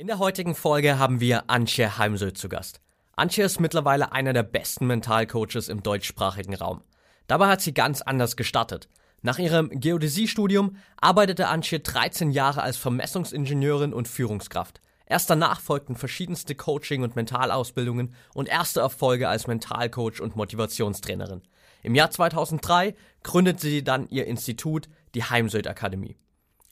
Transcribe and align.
In 0.00 0.06
der 0.06 0.18
heutigen 0.18 0.54
Folge 0.54 0.98
haben 0.98 1.20
wir 1.20 1.50
Antje 1.50 1.98
Heimsöth 1.98 2.38
zu 2.38 2.48
Gast. 2.48 2.80
Antje 3.16 3.44
ist 3.44 3.60
mittlerweile 3.60 4.12
einer 4.12 4.32
der 4.32 4.44
besten 4.44 4.86
Mentalcoaches 4.86 5.68
im 5.68 5.82
deutschsprachigen 5.82 6.54
Raum. 6.54 6.80
Dabei 7.26 7.48
hat 7.48 7.60
sie 7.60 7.74
ganz 7.74 8.00
anders 8.00 8.34
gestartet. 8.34 8.88
Nach 9.20 9.38
ihrem 9.38 9.68
Geodäsiestudium 9.68 10.76
arbeitete 11.02 11.48
Antje 11.48 11.80
13 11.80 12.30
Jahre 12.30 12.62
als 12.62 12.78
Vermessungsingenieurin 12.78 13.92
und 13.92 14.08
Führungskraft. 14.08 14.80
Erst 15.04 15.28
danach 15.28 15.60
folgten 15.60 15.96
verschiedenste 15.96 16.54
Coaching- 16.54 17.02
und 17.02 17.14
Mentalausbildungen 17.14 18.14
und 18.32 18.48
erste 18.48 18.80
Erfolge 18.80 19.28
als 19.28 19.48
Mentalcoach 19.48 20.22
und 20.22 20.34
Motivationstrainerin. 20.34 21.42
Im 21.82 21.94
Jahr 21.94 22.10
2003 22.10 22.94
gründete 23.22 23.60
sie 23.60 23.84
dann 23.84 24.08
ihr 24.08 24.26
Institut, 24.26 24.88
die 25.14 25.24
Heimsöth 25.24 25.66
Akademie. 25.66 26.16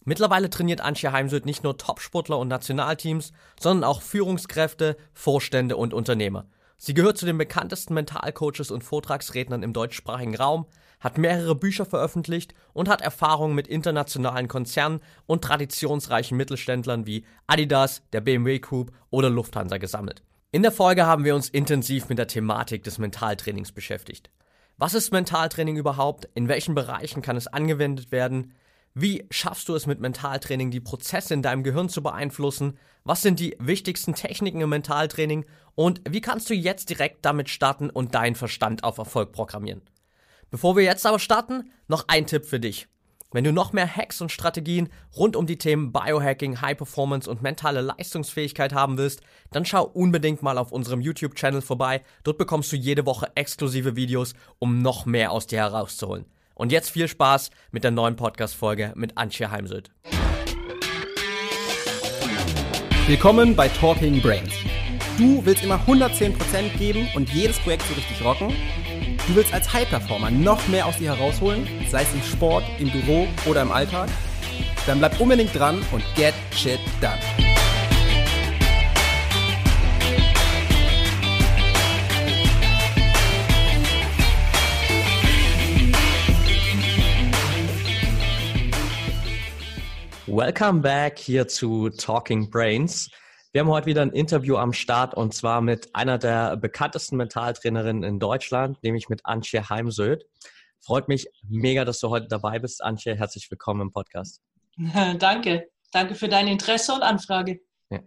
Mittlerweile 0.08 0.48
trainiert 0.48 0.80
Antje 0.80 1.12
Heimsöth 1.12 1.44
nicht 1.44 1.64
nur 1.64 1.76
Topsportler 1.76 2.38
und 2.38 2.48
Nationalteams, 2.48 3.32
sondern 3.60 3.84
auch 3.84 4.00
Führungskräfte, 4.00 4.96
Vorstände 5.12 5.76
und 5.76 5.92
Unternehmer. 5.92 6.46
Sie 6.78 6.94
gehört 6.94 7.18
zu 7.18 7.26
den 7.26 7.36
bekanntesten 7.36 7.92
Mentalcoaches 7.92 8.70
und 8.70 8.82
Vortragsrednern 8.82 9.62
im 9.62 9.74
deutschsprachigen 9.74 10.34
Raum, 10.34 10.64
hat 10.98 11.18
mehrere 11.18 11.54
Bücher 11.54 11.84
veröffentlicht 11.84 12.54
und 12.72 12.88
hat 12.88 13.02
Erfahrungen 13.02 13.54
mit 13.54 13.68
internationalen 13.68 14.48
Konzernen 14.48 15.00
und 15.26 15.44
traditionsreichen 15.44 16.38
Mittelständlern 16.38 17.04
wie 17.04 17.26
Adidas, 17.46 18.00
der 18.14 18.22
BMW 18.22 18.60
Group 18.60 18.92
oder 19.10 19.28
Lufthansa 19.28 19.76
gesammelt. 19.76 20.22
In 20.52 20.62
der 20.62 20.72
Folge 20.72 21.04
haben 21.04 21.24
wir 21.24 21.34
uns 21.34 21.50
intensiv 21.50 22.08
mit 22.08 22.16
der 22.16 22.28
Thematik 22.28 22.82
des 22.82 22.96
Mentaltrainings 22.96 23.72
beschäftigt. 23.72 24.30
Was 24.78 24.94
ist 24.94 25.12
Mentaltraining 25.12 25.76
überhaupt? 25.76 26.30
In 26.34 26.48
welchen 26.48 26.74
Bereichen 26.74 27.20
kann 27.20 27.36
es 27.36 27.46
angewendet 27.46 28.10
werden? 28.10 28.54
Wie 28.94 29.26
schaffst 29.30 29.68
du 29.68 29.74
es 29.74 29.86
mit 29.86 30.00
Mentaltraining, 30.00 30.70
die 30.70 30.80
Prozesse 30.80 31.34
in 31.34 31.42
deinem 31.42 31.62
Gehirn 31.62 31.88
zu 31.88 32.02
beeinflussen? 32.02 32.78
Was 33.04 33.22
sind 33.22 33.38
die 33.38 33.56
wichtigsten 33.60 34.14
Techniken 34.14 34.60
im 34.60 34.70
Mentaltraining? 34.70 35.44
Und 35.74 36.00
wie 36.08 36.20
kannst 36.20 36.50
du 36.50 36.54
jetzt 36.54 36.90
direkt 36.90 37.24
damit 37.24 37.48
starten 37.48 37.90
und 37.90 38.14
deinen 38.14 38.34
Verstand 38.34 38.84
auf 38.84 38.98
Erfolg 38.98 39.32
programmieren? 39.32 39.82
Bevor 40.50 40.76
wir 40.76 40.82
jetzt 40.82 41.06
aber 41.06 41.18
starten, 41.18 41.70
noch 41.86 42.06
ein 42.08 42.26
Tipp 42.26 42.46
für 42.46 42.58
dich. 42.58 42.88
Wenn 43.30 43.44
du 43.44 43.52
noch 43.52 43.74
mehr 43.74 43.94
Hacks 43.94 44.22
und 44.22 44.32
Strategien 44.32 44.88
rund 45.14 45.36
um 45.36 45.46
die 45.46 45.58
Themen 45.58 45.92
Biohacking, 45.92 46.62
High 46.62 46.78
Performance 46.78 47.30
und 47.30 47.42
mentale 47.42 47.82
Leistungsfähigkeit 47.82 48.72
haben 48.72 48.96
willst, 48.96 49.20
dann 49.50 49.66
schau 49.66 49.84
unbedingt 49.84 50.42
mal 50.42 50.56
auf 50.56 50.72
unserem 50.72 51.02
YouTube-Channel 51.02 51.60
vorbei. 51.60 52.02
Dort 52.24 52.38
bekommst 52.38 52.72
du 52.72 52.76
jede 52.76 53.04
Woche 53.04 53.30
exklusive 53.34 53.96
Videos, 53.96 54.32
um 54.58 54.80
noch 54.80 55.04
mehr 55.04 55.30
aus 55.30 55.46
dir 55.46 55.58
herauszuholen. 55.58 56.24
Und 56.58 56.72
jetzt 56.72 56.90
viel 56.90 57.06
Spaß 57.06 57.50
mit 57.70 57.84
der 57.84 57.92
neuen 57.92 58.16
Podcast-Folge 58.16 58.92
mit 58.96 59.16
Antje 59.16 59.48
Heimsöth. 59.52 59.92
Willkommen 63.06 63.54
bei 63.54 63.68
Talking 63.68 64.20
Brains. 64.20 64.52
Du 65.16 65.44
willst 65.46 65.62
immer 65.62 65.80
110% 65.86 66.76
geben 66.76 67.08
und 67.14 67.30
jedes 67.30 67.60
Projekt 67.60 67.84
so 67.84 67.94
richtig 67.94 68.24
rocken? 68.24 68.48
Du 69.28 69.36
willst 69.36 69.54
als 69.54 69.72
High-Performer 69.72 70.32
noch 70.32 70.66
mehr 70.66 70.86
aus 70.86 70.96
dir 70.98 71.16
herausholen, 71.16 71.64
sei 71.88 72.02
es 72.02 72.12
im 72.12 72.22
Sport, 72.22 72.64
im 72.80 72.90
Büro 72.90 73.28
oder 73.46 73.62
im 73.62 73.70
Alltag? 73.70 74.08
Dann 74.84 74.98
bleib 74.98 75.20
unbedingt 75.20 75.56
dran 75.56 75.80
und 75.92 76.02
get 76.16 76.34
shit 76.50 76.80
done. 77.00 77.20
Welcome 90.38 90.82
back 90.82 91.18
hier 91.18 91.48
zu 91.48 91.90
Talking 91.90 92.48
Brains. 92.48 93.10
Wir 93.50 93.62
haben 93.62 93.70
heute 93.70 93.86
wieder 93.86 94.02
ein 94.02 94.12
Interview 94.12 94.54
am 94.56 94.72
Start 94.72 95.14
und 95.14 95.34
zwar 95.34 95.60
mit 95.60 95.92
einer 95.96 96.16
der 96.16 96.56
bekanntesten 96.56 97.16
Mentaltrainerinnen 97.16 98.04
in 98.04 98.20
Deutschland, 98.20 98.80
nämlich 98.84 99.08
mit 99.08 99.26
Antje 99.26 99.68
Heimsöth. 99.68 100.24
Freut 100.78 101.08
mich 101.08 101.26
mega, 101.42 101.84
dass 101.84 101.98
du 101.98 102.10
heute 102.10 102.28
dabei 102.28 102.60
bist, 102.60 102.84
Antje. 102.84 103.16
Herzlich 103.16 103.50
willkommen 103.50 103.80
im 103.80 103.90
Podcast. 103.90 104.40
Danke. 105.18 105.70
Danke 105.90 106.14
für 106.14 106.28
dein 106.28 106.46
Interesse 106.46 106.92
und 106.92 107.02
Anfrage. 107.02 107.58
Ja. 107.90 107.98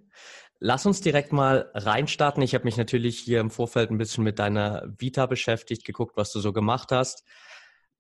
Lass 0.62 0.86
uns 0.86 1.02
direkt 1.02 1.34
mal 1.34 1.70
reinstarten. 1.74 2.42
Ich 2.44 2.56
habe 2.56 2.64
mich 2.64 2.78
natürlich 2.78 3.20
hier 3.20 3.42
im 3.42 3.52
Vorfeld 3.52 3.92
ein 3.92 3.98
bisschen 3.98 4.24
mit 4.24 4.40
deiner 4.40 4.86
Vita 4.98 5.26
beschäftigt, 5.26 5.84
geguckt, 5.84 6.16
was 6.16 6.32
du 6.32 6.40
so 6.40 6.54
gemacht 6.54 6.94
hast 6.94 7.26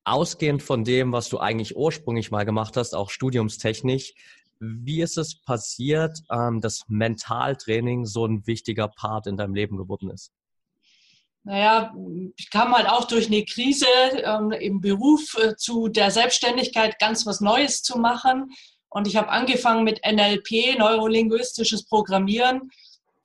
ausgehend 0.03 0.63
von 0.63 0.83
dem, 0.83 1.11
was 1.11 1.29
du 1.29 1.39
eigentlich 1.39 1.75
ursprünglich 1.75 2.31
mal 2.31 2.45
gemacht 2.45 2.77
hast, 2.77 2.95
auch 2.95 3.09
studiumstechnisch, 3.09 4.13
wie 4.59 5.01
ist 5.01 5.17
es 5.17 5.41
passiert, 5.41 6.19
ähm, 6.31 6.61
dass 6.61 6.85
Mentaltraining 6.87 8.05
so 8.05 8.25
ein 8.25 8.45
wichtiger 8.45 8.87
Part 8.87 9.27
in 9.27 9.35
deinem 9.35 9.55
Leben 9.55 9.77
geworden 9.77 10.11
ist? 10.11 10.31
Naja, 11.43 11.91
ich 12.35 12.51
kam 12.51 12.75
halt 12.75 12.87
auch 12.87 13.05
durch 13.05 13.25
eine 13.25 13.43
Krise 13.43 13.87
ähm, 14.23 14.51
im 14.51 14.79
Beruf 14.79 15.35
äh, 15.39 15.55
zu 15.55 15.87
der 15.87 16.11
Selbstständigkeit, 16.11 16.99
ganz 16.99 17.25
was 17.25 17.41
Neues 17.41 17.81
zu 17.81 17.97
machen. 17.97 18.51
Und 18.89 19.07
ich 19.07 19.15
habe 19.15 19.29
angefangen 19.29 19.83
mit 19.83 20.01
NLP, 20.05 20.77
neurolinguistisches 20.77 21.85
Programmieren 21.85 22.69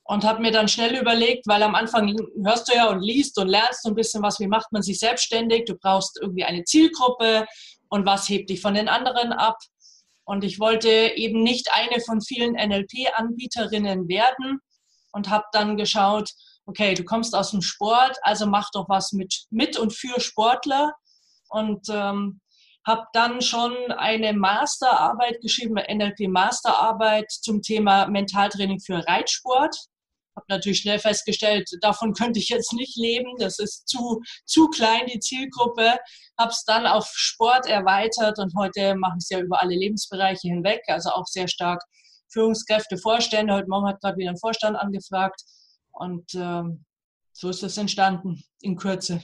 und 0.08 0.24
habe 0.24 0.40
mir 0.40 0.52
dann 0.52 0.68
schnell 0.68 0.96
überlegt, 0.96 1.46
weil 1.46 1.62
am 1.62 1.74
Anfang 1.74 2.14
hörst 2.44 2.68
du 2.68 2.74
ja 2.74 2.88
und 2.88 3.00
liest 3.00 3.38
und 3.38 3.48
lernst 3.48 3.82
so 3.82 3.88
ein 3.88 3.94
bisschen 3.94 4.22
was, 4.22 4.38
wie 4.38 4.46
macht 4.46 4.70
man 4.72 4.82
sich 4.82 4.98
selbstständig, 4.98 5.64
du 5.64 5.74
brauchst 5.74 6.18
irgendwie 6.20 6.44
eine 6.44 6.64
Zielgruppe 6.64 7.46
und 7.88 8.06
was 8.06 8.28
hebt 8.28 8.50
dich 8.50 8.60
von 8.60 8.74
den 8.74 8.88
anderen 8.88 9.32
ab. 9.32 9.58
Und 10.24 10.44
ich 10.44 10.58
wollte 10.58 10.88
eben 10.88 11.42
nicht 11.42 11.72
eine 11.72 12.00
von 12.00 12.20
vielen 12.20 12.54
NLP-Anbieterinnen 12.54 14.08
werden 14.08 14.60
und 15.12 15.30
habe 15.30 15.44
dann 15.52 15.76
geschaut, 15.76 16.30
okay, 16.66 16.94
du 16.94 17.04
kommst 17.04 17.34
aus 17.34 17.52
dem 17.52 17.62
Sport, 17.62 18.16
also 18.22 18.46
mach 18.46 18.70
doch 18.72 18.88
was 18.88 19.12
mit, 19.12 19.46
mit 19.50 19.78
und 19.78 19.92
für 19.92 20.20
Sportler. 20.20 20.92
Und 21.48 21.88
ähm, 21.90 22.40
habe 22.84 23.04
dann 23.12 23.40
schon 23.40 23.72
eine 23.92 24.32
Masterarbeit 24.32 25.40
geschrieben, 25.40 25.78
eine 25.78 26.06
NLP-Masterarbeit 26.06 27.30
zum 27.30 27.62
Thema 27.62 28.06
Mentaltraining 28.08 28.80
für 28.80 29.06
Reitsport 29.06 29.76
habe 30.36 30.46
natürlich 30.48 30.80
schnell 30.80 30.98
festgestellt, 30.98 31.68
davon 31.80 32.12
könnte 32.12 32.38
ich 32.38 32.48
jetzt 32.48 32.72
nicht 32.72 32.96
leben. 32.96 33.34
Das 33.38 33.58
ist 33.58 33.88
zu, 33.88 34.20
zu 34.44 34.68
klein, 34.68 35.06
die 35.06 35.18
Zielgruppe. 35.18 35.96
Habe 36.38 36.50
es 36.50 36.64
dann 36.64 36.86
auf 36.86 37.08
Sport 37.14 37.66
erweitert 37.66 38.38
und 38.38 38.54
heute 38.56 38.94
mache 38.94 39.16
ich 39.18 39.24
es 39.24 39.30
ja 39.30 39.40
über 39.40 39.62
alle 39.62 39.74
Lebensbereiche 39.74 40.48
hinweg, 40.48 40.82
also 40.88 41.10
auch 41.10 41.26
sehr 41.26 41.48
stark 41.48 41.82
Führungskräfte, 42.28 42.98
Vorstände. 42.98 43.54
Heute 43.54 43.68
Morgen 43.68 43.88
hat 43.88 44.00
gerade 44.00 44.18
wieder 44.18 44.30
ein 44.30 44.38
Vorstand 44.38 44.76
angefragt 44.76 45.42
und 45.92 46.34
ähm, 46.34 46.84
so 47.32 47.48
ist 47.50 47.62
es 47.62 47.78
entstanden 47.78 48.42
in 48.60 48.76
Kürze. 48.76 49.22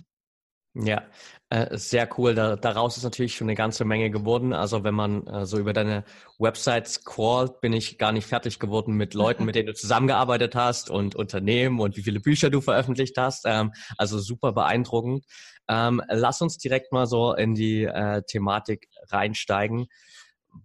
Ja, 0.74 1.02
äh, 1.50 1.76
sehr 1.76 2.08
cool. 2.16 2.34
Da, 2.34 2.56
daraus 2.56 2.96
ist 2.96 3.02
natürlich 3.02 3.34
schon 3.34 3.46
eine 3.46 3.54
ganze 3.54 3.84
Menge 3.84 4.10
geworden. 4.10 4.54
Also 4.54 4.84
wenn 4.84 4.94
man 4.94 5.26
äh, 5.26 5.44
so 5.44 5.58
über 5.58 5.74
deine 5.74 6.04
Website 6.38 6.88
scrollt, 6.88 7.60
bin 7.60 7.74
ich 7.74 7.98
gar 7.98 8.10
nicht 8.10 8.26
fertig 8.26 8.58
geworden 8.58 8.94
mit 8.94 9.12
Leuten, 9.12 9.44
mit 9.44 9.54
denen 9.54 9.66
du 9.66 9.74
zusammengearbeitet 9.74 10.54
hast 10.54 10.88
und 10.88 11.14
Unternehmen 11.14 11.78
und 11.78 11.98
wie 11.98 12.02
viele 12.02 12.20
Bücher 12.20 12.48
du 12.48 12.62
veröffentlicht 12.62 13.18
hast. 13.18 13.44
Ähm, 13.44 13.72
also 13.98 14.18
super 14.18 14.52
beeindruckend. 14.52 15.26
Ähm, 15.68 16.00
lass 16.08 16.40
uns 16.40 16.56
direkt 16.56 16.90
mal 16.90 17.06
so 17.06 17.34
in 17.34 17.54
die 17.54 17.84
äh, 17.84 18.22
Thematik 18.26 18.88
reinsteigen. 19.10 19.88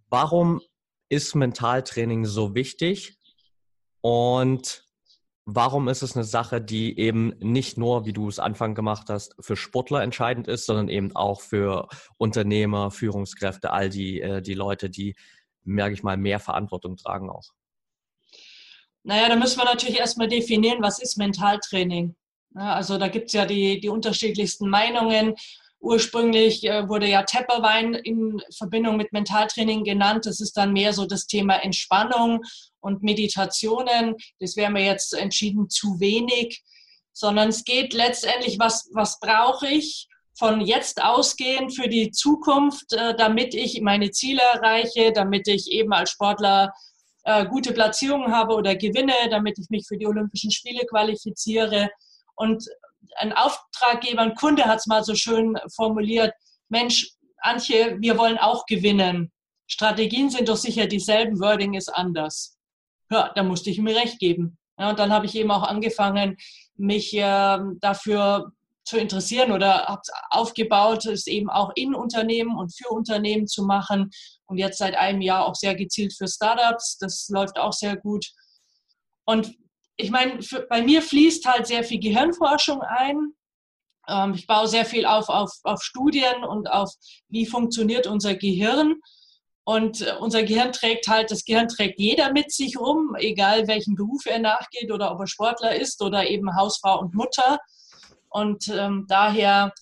Warum 0.10 0.62
ist 1.10 1.36
Mentaltraining 1.36 2.24
so 2.24 2.56
wichtig? 2.56 3.18
Und 4.00 4.87
warum 5.50 5.88
ist 5.88 6.04
es 6.04 6.16
eine 6.16 6.26
Sache, 6.26 6.60
die 6.60 7.00
eben 7.00 7.34
nicht 7.40 7.78
nur, 7.78 8.06
wie 8.06 8.12
du 8.12 8.28
es 8.28 8.38
Anfang 8.38 8.76
gemacht 8.76 9.08
hast, 9.10 9.34
für 9.40 9.56
Sportler 9.56 10.04
entscheidend 10.04 10.50
ist, 10.50 10.66
sondern 10.66 10.90
eben 10.90 11.16
auch 11.16 11.40
für 11.40 11.88
Unternehmer, 12.18 12.92
Führungskräfte, 12.92 13.72
all 13.72 13.90
die, 13.90 14.22
äh, 14.22 14.42
die 14.42 14.54
Leute, 14.54 14.90
die, 14.90 15.16
merke 15.64 15.94
ich 15.94 16.04
mal, 16.04 16.18
mehr 16.18 16.42
Verantwortung 16.42 16.98
tragen 16.98 17.30
auch? 17.30 17.46
Naja, 19.04 19.30
da 19.30 19.38
müssen 19.38 19.58
wir 19.58 19.64
natürlich 19.64 19.98
erstmal 19.98 20.28
definieren, 20.28 20.82
was 20.82 21.02
ist 21.02 21.18
Mentaltraining. 21.18 22.14
also 22.54 22.98
da 22.98 23.08
gibt 23.08 23.28
es 23.28 23.34
ja 23.34 23.46
die, 23.46 23.80
die 23.80 23.90
unterschiedlichsten 23.90 24.70
Meinungen. 24.70 25.34
Ursprünglich 25.80 26.64
äh, 26.64 26.90
wurde 26.90 27.08
ja 27.08 27.24
Tepperwein 27.24 27.94
in 27.94 28.42
Verbindung 28.56 28.98
mit 28.98 29.14
Mentaltraining 29.14 29.84
genannt. 29.84 30.26
Das 30.26 30.40
ist 30.40 30.58
dann 30.58 30.74
mehr 30.74 30.94
so 30.94 31.06
das 31.06 31.28
Thema 31.28 31.56
Entspannung 31.56 32.42
und 32.80 33.04
Meditationen. 33.04 34.16
Das 34.40 34.56
wäre 34.56 34.72
mir 34.72 34.86
jetzt 34.86 35.14
entschieden 35.14 35.70
zu 35.70 36.00
wenig, 36.00 36.64
sondern 37.14 37.50
es 37.50 37.64
geht 37.64 37.94
letztendlich, 37.94 38.58
was, 38.60 38.90
was 38.94 39.20
brauche 39.20 39.68
ich 39.68 40.08
von 40.38 40.62
jetzt 40.62 41.04
ausgehend 41.04 41.76
für 41.76 41.88
die 41.88 42.12
Zukunft, 42.12 42.94
äh, 42.94 43.16
damit 43.16 43.54
ich 43.54 43.82
meine 43.82 44.12
Ziele 44.12 44.42
erreiche, 44.54 45.12
damit 45.12 45.48
ich 45.48 45.72
eben 45.72 45.94
als 45.94 46.12
Sportler 46.12 46.74
äh, 47.24 47.46
gute 47.46 47.74
Platzierungen 47.74 48.32
habe 48.32 48.56
oder 48.56 48.76
gewinne, 48.76 49.14
damit 49.30 49.60
ich 49.60 49.70
mich 49.70 49.86
für 49.88 49.98
die 49.98 50.08
Olympischen 50.08 50.52
Spiele 50.52 50.86
qualifiziere. 50.86 51.90
Und 52.36 52.64
ein 53.18 53.34
Auftraggeber, 53.34 54.22
ein 54.22 54.36
Kunde 54.36 54.66
hat 54.66 54.80
es 54.80 54.88
mal 54.88 55.04
so 55.04 55.16
schön 55.16 55.58
formuliert, 55.76 56.34
Mensch, 56.70 57.12
Antje, 57.40 57.98
wir 58.00 58.18
wollen 58.18 58.38
auch 58.38 58.66
gewinnen. 58.66 59.32
Strategien 59.68 60.30
sind 60.30 60.50
doch 60.50 60.58
sicher 60.58 60.88
dieselben, 60.88 61.40
Wording 61.40 61.74
ist 61.74 61.90
anders. 61.90 62.58
ja, 63.10 63.32
da 63.36 63.44
musste 63.44 63.70
ich 63.70 63.80
mir 63.80 63.96
recht 63.96 64.20
geben. 64.20 64.58
Ja, 64.80 64.90
und 64.90 65.00
dann 65.00 65.12
habe 65.12 65.26
ich 65.26 65.36
eben 65.36 65.52
auch 65.52 65.64
angefangen, 65.64 66.38
mich 66.76 67.14
äh, 67.14 67.58
dafür 67.80 68.52
zu 68.86 68.98
interessieren 68.98 69.52
oder 69.52 69.86
habe 69.86 70.02
aufgebaut, 70.30 71.06
es 71.06 71.28
eben 71.28 71.50
auch 71.50 71.72
in 71.76 71.94
Unternehmen 71.94 72.58
und 72.58 72.74
für 72.74 72.90
Unternehmen 72.90 73.48
zu 73.48 73.64
machen. 73.64 74.12
Und 74.46 74.58
jetzt 74.58 74.78
seit 74.78 74.96
einem 74.96 75.22
Jahr 75.22 75.46
auch 75.46 75.56
sehr 75.56 75.76
gezielt 75.76 76.14
für 76.14 76.28
Startups. 76.28 76.98
Das 76.98 77.28
läuft 77.30 77.60
auch 77.60 77.74
sehr 77.74 77.98
gut. 77.98 78.26
Und 79.26 79.54
ich 79.98 80.12
meine, 80.12 80.40
bei 80.70 80.82
mir 80.84 81.02
fließt 81.02 81.46
halt 81.46 81.68
sehr 81.68 81.84
viel 81.84 82.00
Gehirnforschung 82.00 82.82
ein. 82.82 83.34
Ähm, 84.08 84.34
ich 84.36 84.46
baue 84.48 84.68
sehr 84.68 84.86
viel 84.86 85.06
auf, 85.06 85.28
auf, 85.28 85.52
auf 85.64 85.84
Studien 85.84 86.44
und 86.44 86.70
auf, 86.72 86.94
wie 87.30 87.46
funktioniert 87.46 88.08
unser 88.08 88.36
Gehirn. 88.36 88.96
Und 89.64 90.02
äh, 90.02 90.14
unser 90.20 90.44
Gehirn 90.44 90.72
trägt 90.72 91.08
halt, 91.08 91.32
das 91.32 91.44
Gehirn 91.44 91.68
trägt 91.68 92.00
jeder 92.00 92.32
mit 92.32 92.52
sich 92.52 92.80
rum, 92.80 93.16
egal 93.18 93.68
welchen 93.68 93.96
Beruf 93.96 94.26
er 94.26 94.40
nachgeht 94.40 94.92
oder 94.92 95.12
ob 95.12 95.20
er 95.20 95.28
Sportler 95.28 95.76
ist 95.76 96.02
oder 96.02 96.30
eben 96.30 96.56
Hausfrau 96.56 97.00
und 97.00 97.16
Mutter. 97.16 97.58
Und 98.30 98.68
ähm, 98.70 99.06
daher 99.10 99.74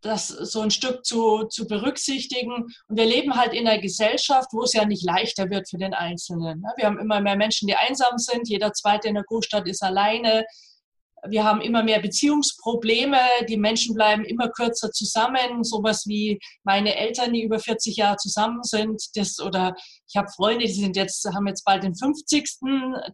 das 0.00 0.28
so 0.28 0.60
ein 0.60 0.70
Stück 0.70 1.04
zu, 1.04 1.44
zu 1.44 1.66
berücksichtigen. 1.66 2.52
Und 2.52 2.96
wir 2.96 3.06
leben 3.06 3.36
halt 3.36 3.52
in 3.52 3.66
einer 3.66 3.80
Gesellschaft, 3.80 4.48
wo 4.52 4.62
es 4.62 4.72
ja 4.72 4.84
nicht 4.84 5.04
leichter 5.04 5.50
wird 5.50 5.68
für 5.68 5.78
den 5.78 5.94
Einzelnen. 5.94 6.62
Wir 6.76 6.86
haben 6.86 6.98
immer 6.98 7.20
mehr 7.20 7.36
Menschen, 7.36 7.66
die 7.66 7.74
einsam 7.74 8.18
sind. 8.18 8.48
Jeder 8.48 8.72
Zweite 8.72 9.08
in 9.08 9.14
der 9.14 9.24
Großstadt 9.24 9.66
ist 9.66 9.82
alleine. 9.82 10.44
Wir 11.26 11.42
haben 11.42 11.60
immer 11.60 11.82
mehr 11.82 12.00
Beziehungsprobleme. 12.00 13.18
Die 13.48 13.56
Menschen 13.56 13.94
bleiben 13.94 14.24
immer 14.24 14.48
kürzer 14.50 14.92
zusammen. 14.92 15.64
Sowas 15.64 16.06
wie 16.06 16.38
meine 16.62 16.94
Eltern, 16.94 17.32
die 17.32 17.42
über 17.42 17.58
40 17.58 17.96
Jahre 17.96 18.18
zusammen 18.18 18.62
sind. 18.62 19.02
Das, 19.16 19.40
oder 19.40 19.74
ich 20.08 20.16
habe 20.16 20.28
Freunde, 20.28 20.66
die 20.66 20.72
sind 20.72 20.96
jetzt, 20.96 21.24
haben 21.24 21.48
jetzt 21.48 21.64
bald 21.64 21.82
den 21.82 21.96
50. 21.96 22.58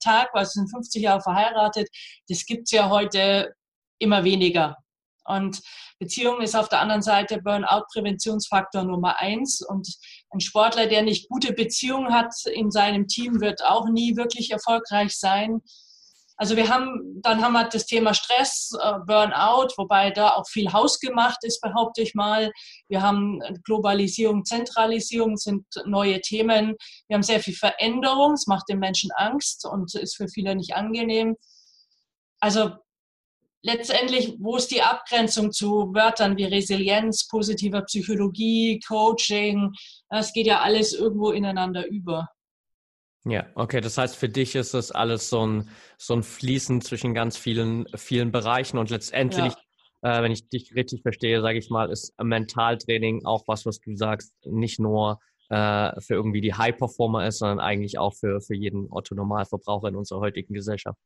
Tag, 0.01 0.31
also 0.35 0.51
sind 0.51 0.71
50 0.71 1.03
Jahre 1.03 1.23
verheiratet. 1.23 1.89
Das 2.29 2.45
gibt 2.45 2.65
es 2.65 2.73
ja 2.73 2.91
heute 2.91 3.55
immer 3.99 4.23
weniger. 4.23 4.77
Und 5.26 5.61
Beziehung 5.99 6.41
ist 6.41 6.55
auf 6.55 6.69
der 6.69 6.81
anderen 6.81 7.03
Seite 7.03 7.41
Burnout-Präventionsfaktor 7.43 8.85
Nummer 8.85 9.21
eins. 9.21 9.61
Und 9.62 9.88
ein 10.31 10.41
Sportler, 10.41 10.87
der 10.87 11.03
nicht 11.03 11.29
gute 11.29 11.53
Beziehungen 11.53 12.12
hat 12.12 12.35
in 12.53 12.71
seinem 12.71 13.06
Team, 13.06 13.41
wird 13.41 13.65
auch 13.65 13.88
nie 13.88 14.17
wirklich 14.17 14.50
erfolgreich 14.50 15.17
sein. 15.17 15.61
Also 16.37 16.56
wir 16.56 16.69
haben, 16.69 17.21
dann 17.23 17.43
haben 17.43 17.53
wir 17.53 17.69
das 17.69 17.87
Thema 17.87 18.12
Stress, 18.12 18.73
äh, 18.82 18.94
Burnout, 19.06 19.69
wobei 19.76 20.11
da 20.11 20.31
auch 20.31 20.49
viel 20.49 20.73
hausgemacht 20.73 21.38
ist, 21.43 21.61
behaupte 21.61 22.03
ich 22.03 22.15
mal. 22.15 22.50
Wir 22.88 23.03
haben 23.03 23.41
Globalisierung, 23.65 24.44
Zentralisierung 24.44 25.37
sind 25.37 25.65
neue 25.87 26.21
Themen. 26.21 26.75
Wir 27.06 27.15
haben 27.15 27.23
sehr 27.23 27.38
viel 27.38 27.55
Veränderung, 27.55 28.32
es 28.32 28.49
macht 28.49 28.69
den 28.69 28.81
Menschen 28.81 29.12
Angst 29.12 29.65
und 29.65 29.94
ist 29.94 30.17
für 30.17 30.26
viele 30.26 30.56
nicht 30.56 30.75
angenehm. 30.75 31.37
Also 32.41 32.73
letztendlich, 33.64 34.37
wo 34.38 34.56
ist 34.56 34.70
die 34.70 34.82
Abgrenzung 34.82 35.50
zu 35.50 35.93
Wörtern 35.94 36.37
wie 36.37 36.44
Resilienz, 36.44 37.26
positiver 37.26 37.82
Psychologie, 37.82 38.78
Coaching? 38.87 39.72
Es 40.11 40.32
geht 40.32 40.46
ja 40.46 40.61
alles 40.61 40.93
irgendwo 40.93 41.31
ineinander 41.31 41.87
über. 41.88 42.28
Ja, 43.25 43.46
okay. 43.55 43.81
Das 43.81 43.96
heißt, 43.96 44.16
für 44.16 44.28
dich 44.28 44.55
ist 44.55 44.75
das 44.75 44.93
alles 44.93 45.31
so 45.31 45.46
ein, 45.46 45.70
so 45.96 46.14
ein 46.14 46.22
Fließen 46.22 46.82
zwischen 46.82 47.14
ganz 47.14 47.38
vielen, 47.38 47.87
vielen 47.96 48.31
Bereichen 48.31 48.76
und 48.76 48.90
letztendlich, 48.90 49.55
ja. 50.02 50.19
äh, 50.19 50.22
wenn 50.22 50.32
ich 50.32 50.49
dich 50.50 50.75
richtig 50.75 51.00
verstehe, 51.00 51.40
sage 51.40 51.58
ich 51.58 51.70
mal, 51.70 51.90
ist 51.90 52.12
Mentaltraining 52.22 53.25
auch 53.25 53.44
was, 53.46 53.64
was 53.64 53.81
du 53.81 53.96
sagst, 53.96 54.34
nicht 54.44 54.78
nur 54.78 55.20
äh, 55.49 55.99
für 56.02 56.14
irgendwie 56.14 56.43
die 56.43 56.52
High-Performer 56.52 57.26
ist, 57.26 57.38
sondern 57.38 57.61
eigentlich 57.61 57.99
auch 57.99 58.14
für, 58.14 58.43
für 58.43 58.55
jeden 58.55 58.88
Otto-Normalverbraucher 58.90 59.88
in 59.88 59.96
unserer 59.96 60.20
heutigen 60.20 60.52
Gesellschaft 60.52 60.99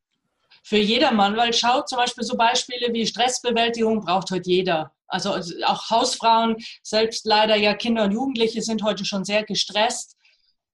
für 0.64 0.78
jedermann, 0.78 1.37
weil 1.37 1.52
schaut 1.52 1.88
zum 1.88 1.99
Beispiel 1.99 2.25
so 2.25 2.37
Beispiele 2.37 2.93
wie 2.93 3.06
Stressbewältigung 3.06 4.00
braucht 4.00 4.31
heute 4.31 4.50
jeder. 4.50 4.93
Also 5.06 5.34
auch 5.64 5.90
Hausfrauen, 5.90 6.56
selbst 6.82 7.25
leider 7.25 7.56
ja 7.56 7.75
Kinder 7.75 8.05
und 8.05 8.12
Jugendliche 8.12 8.62
sind 8.62 8.82
heute 8.82 9.05
schon 9.05 9.25
sehr 9.25 9.44
gestresst. 9.44 10.16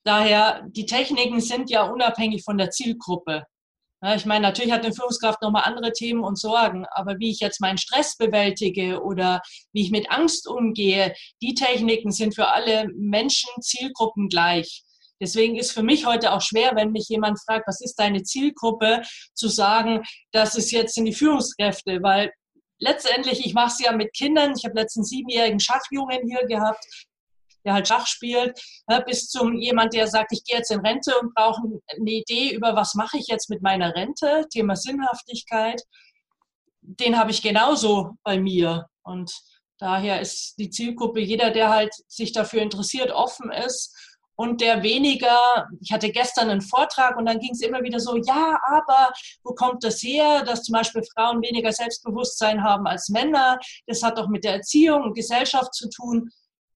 Daher, 0.03 0.67
die 0.69 0.87
Techniken 0.87 1.41
sind 1.41 1.71
ja 1.71 1.85
unabhängig 1.85 2.43
von 2.45 2.59
der 2.59 2.71
Zielgruppe. 2.71 3.45
Ich 4.17 4.27
meine, 4.27 4.43
natürlich 4.43 4.71
hat 4.71 4.85
eine 4.85 4.93
Führungskraft 4.93 5.41
nochmal 5.41 5.63
andere 5.65 5.91
Themen 5.93 6.25
und 6.25 6.39
Sorgen, 6.39 6.85
aber 6.91 7.19
wie 7.21 7.31
ich 7.31 7.41
jetzt 7.41 7.63
meinen 7.63 7.79
Stress 7.79 8.19
bewältige 8.19 9.03
oder 9.03 9.41
wie 9.73 9.81
ich 9.81 9.91
mit 9.91 10.11
Angst 10.11 10.47
umgehe, 10.47 11.15
die 11.41 11.55
Techniken 11.55 12.13
sind 12.13 12.35
für 12.35 12.49
alle 12.49 12.89
Menschen, 12.95 13.49
Zielgruppen 13.63 14.29
gleich. 14.29 14.85
Deswegen 15.25 15.57
ist 15.57 15.73
für 15.73 15.83
mich 15.83 16.05
heute 16.05 16.35
auch 16.35 16.43
schwer, 16.43 16.73
wenn 16.77 16.93
mich 16.93 17.09
jemand 17.09 17.41
fragt, 17.43 17.67
was 17.67 17.81
ist 17.81 17.95
deine 17.95 18.25
Zielgruppe, 18.25 19.01
zu 19.33 19.49
sagen, 19.49 20.03
das 20.33 20.55
ist 20.55 20.71
jetzt 20.71 20.99
in 20.99 21.07
die 21.07 21.15
Führungskräfte, 21.15 22.03
weil 22.03 22.31
letztendlich, 22.79 23.47
ich 23.47 23.55
mache 23.55 23.69
es 23.69 23.81
ja 23.81 23.93
mit 23.93 24.13
Kindern. 24.13 24.53
Ich 24.55 24.67
habe 24.67 24.79
letzten 24.79 25.03
siebenjährigen 25.03 25.61
Schachjungen 25.61 26.29
hier 26.29 26.47
gehabt, 26.47 26.85
der 27.65 27.73
halt 27.73 27.89
Schach 27.89 28.07
spielt, 28.07 28.61
bis 29.07 29.31
zum 29.31 29.59
jemand, 29.59 29.95
der 29.95 30.09
sagt, 30.09 30.33
ich 30.33 30.45
gehe 30.45 30.59
jetzt 30.59 30.71
in 30.71 30.81
Rente 30.81 31.19
und 31.19 31.35
brauche 31.35 31.63
eine 31.89 32.11
Idee 32.11 32.51
über, 32.55 32.77
was 32.77 32.95
mache 32.95 33.17
ich 33.17 33.29
jetzt 33.29 33.49
mit 33.49 33.63
meiner 33.63 33.95
Rente, 33.95 34.45
Thema 34.53 34.77
Sinnhaftigkeit. 34.77 35.81
Den 36.83 37.19
habe 37.19 37.31
ich 37.31 37.41
genauso 37.41 38.11
bei 38.25 38.39
mir. 38.39 38.89
Und 39.03 39.33
daher 39.79 40.21
ist 40.21 40.59
die 40.59 40.69
Zielgruppe 40.69 41.21
jeder, 41.21 41.51
der 41.51 41.71
halt 41.71 41.95
sich 42.09 42.33
dafür 42.33 42.61
interessiert, 42.61 43.11
offen 43.11 43.51
ist 43.51 43.97
und 44.37 44.61
der 44.61 44.83
weniger, 44.83 45.69
ich 45.81 45.93
hatte 45.93 46.11
gestern 46.11 46.51
einen 46.51 46.61
Vortrag 46.61 47.17
und 47.17 47.27
dann 47.27 47.39
ging 47.39 47.53
es 47.53 47.61
immer 47.61 47.83
wieder 47.83 48.01
so, 48.01 48.17
ja, 48.17 48.59
aber 48.67 49.13
wo 49.43 49.55
kommt 49.55 49.85
das 49.85 50.03
her, 50.03 50.45
dass 50.45 50.63
zum 50.63 50.75
Beispiel 50.75 51.03
Frauen 51.15 51.43
weniger 51.43 51.73
Selbstbewusstsein 51.73 52.63
haben 52.63 52.87
als 52.87 53.09
Männer? 53.09 53.59
Das 53.87 54.03
hat 54.03 54.19
doch 54.19 54.29
mit 54.29 54.45
der 54.45 54.55
Erziehung 54.55 55.03
und 55.03 55.15
Gesellschaft 55.15 55.75
zu 55.75 55.89
tun. 55.89 56.31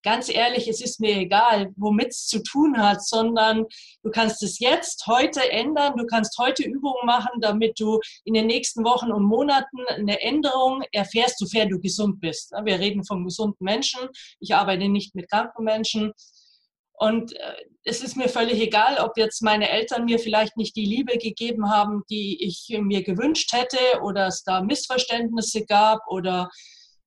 Ganz 0.05 0.29
ehrlich, 0.29 0.69
es 0.69 0.81
ist 0.81 1.01
mir 1.01 1.17
egal, 1.17 1.73
womit 1.77 2.11
es 2.11 2.29
zu 2.29 2.41
tun 2.43 2.79
hat, 2.79 3.05
sondern 3.05 3.67
du 4.05 4.11
kannst 4.11 4.43
es 4.45 4.61
jetzt, 4.61 5.07
heute 5.09 5.51
ändern. 5.51 5.95
Du 5.97 6.07
kannst 6.07 6.39
heute 6.39 6.63
Übungen 6.63 7.05
machen, 7.05 7.41
damit 7.41 7.81
du 7.81 7.99
in 8.25 8.35
den 8.35 8.47
nächsten 8.47 8.85
Wochen 8.85 9.11
und 9.11 9.25
Monaten 9.25 9.79
eine 9.89 10.21
Änderung 10.21 10.83
erfährst, 10.93 11.39
sofern 11.39 11.69
du 11.69 11.81
gesund 11.81 12.21
bist. 12.21 12.53
Wir 12.65 12.79
reden 12.79 13.05
von 13.05 13.25
gesunden 13.25 13.65
Menschen. 13.65 14.09
Ich 14.39 14.55
arbeite 14.55 14.89
nicht 14.89 15.17
mit 15.17 15.29
kranken 15.29 15.65
Menschen. 15.65 16.13
Und 16.99 17.35
äh, 17.37 17.55
es 17.85 18.03
ist 18.03 18.17
mir 18.17 18.29
völlig 18.29 18.61
egal, 18.61 18.99
ob 18.99 19.17
jetzt 19.17 19.43
meine 19.43 19.69
Eltern 19.69 20.05
mir 20.05 20.19
vielleicht 20.19 20.57
nicht 20.57 20.77
die 20.77 20.85
Liebe 20.85 21.17
gegeben 21.17 21.71
haben, 21.71 22.03
die 22.11 22.45
ich 22.45 22.69
mir 22.81 23.03
gewünscht 23.03 23.53
hätte 23.53 23.79
oder 24.03 24.27
es 24.27 24.43
da 24.43 24.61
Missverständnisse 24.63 25.65
gab 25.65 26.01
oder 26.09 26.51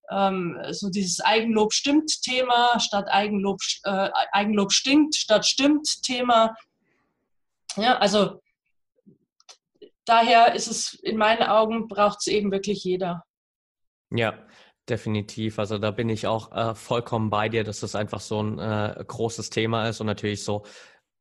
ähm, 0.09 0.57
so 0.71 0.89
dieses 0.89 1.21
Eigenlob 1.21 1.73
stimmt 1.73 2.21
Thema 2.21 2.79
statt 2.79 3.07
Eigenlob, 3.09 3.59
äh, 3.83 4.09
Eigenlob 4.31 4.71
stinkt 4.71 5.15
statt 5.15 5.45
stimmt 5.45 6.03
Thema. 6.03 6.55
Ja, 7.77 7.97
also 7.97 8.41
daher 10.05 10.55
ist 10.55 10.67
es 10.67 10.93
in 10.95 11.17
meinen 11.17 11.43
Augen 11.43 11.87
braucht 11.87 12.19
es 12.21 12.27
eben 12.27 12.51
wirklich 12.51 12.83
jeder. 12.83 13.23
Ja, 14.09 14.33
Definitiv. 14.89 15.59
Also 15.59 15.77
da 15.77 15.91
bin 15.91 16.09
ich 16.09 16.27
auch 16.27 16.51
äh, 16.51 16.75
vollkommen 16.75 17.29
bei 17.29 17.49
dir, 17.49 17.63
dass 17.63 17.81
das 17.81 17.95
einfach 17.95 18.19
so 18.19 18.41
ein 18.41 18.59
äh, 18.59 19.03
großes 19.05 19.49
Thema 19.49 19.87
ist 19.87 20.01
und 20.01 20.07
natürlich 20.07 20.43
so 20.43 20.63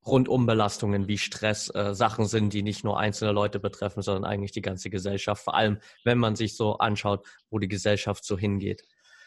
Rundumbelastungen 0.07 1.09
wie 1.09 1.19
Stress 1.19 1.73
äh, 1.75 1.95
Sachen 1.95 2.26
sind, 2.26 2.55
die 2.55 2.62
nicht 2.62 2.85
nur 2.85 2.99
einzelne 2.99 3.33
Leute 3.33 3.61
betreffen, 3.61 4.02
sondern 4.02 4.25
eigentlich 4.25 4.52
die 4.52 4.62
ganze 4.62 4.88
Gesellschaft. 4.88 5.45
Vor 5.45 5.55
allem, 5.55 5.79
wenn 6.05 6.19
man 6.19 6.37
sich 6.37 6.57
so 6.57 6.79
anschaut, 6.79 7.26
wo 7.50 7.59
die 7.59 7.69
Gesellschaft 7.69 8.25
so 8.25 8.38
hingeht. 8.38 8.83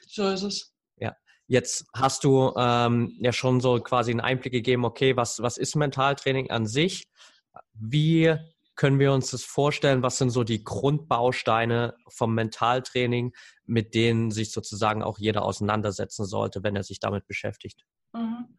So 0.08 0.28
ist 0.30 0.44
es. 0.44 0.74
Ja. 0.98 1.16
Jetzt 1.46 1.86
hast 1.94 2.24
du 2.24 2.54
ähm, 2.58 3.16
ja 3.20 3.32
schon 3.34 3.62
so 3.62 3.80
quasi 3.82 4.12
einen 4.12 4.20
Einblick 4.20 4.54
gegeben, 4.54 4.84
okay, 4.84 5.16
was, 5.16 5.42
was 5.44 5.58
ist 5.58 5.76
Mentaltraining 5.76 6.50
an 6.50 6.66
sich? 6.66 7.08
Wie 7.74 8.36
können 8.76 9.00
wir 9.00 9.14
uns 9.14 9.32
das 9.32 9.44
vorstellen? 9.44 10.04
Was 10.04 10.18
sind 10.18 10.32
so 10.32 10.44
die 10.44 10.64
Grundbausteine 10.64 11.96
vom 12.08 12.34
Mentaltraining, 12.34 13.34
mit 13.66 13.94
denen 13.94 14.32
sich 14.32 14.52
sozusagen 14.52 15.04
auch 15.04 15.20
jeder 15.20 15.44
auseinandersetzen 15.44 16.26
sollte, 16.26 16.64
wenn 16.64 16.76
er 16.76 16.84
sich 16.84 17.00
damit 17.00 17.28
beschäftigt? 17.28 17.86
Mhm. 18.14 18.58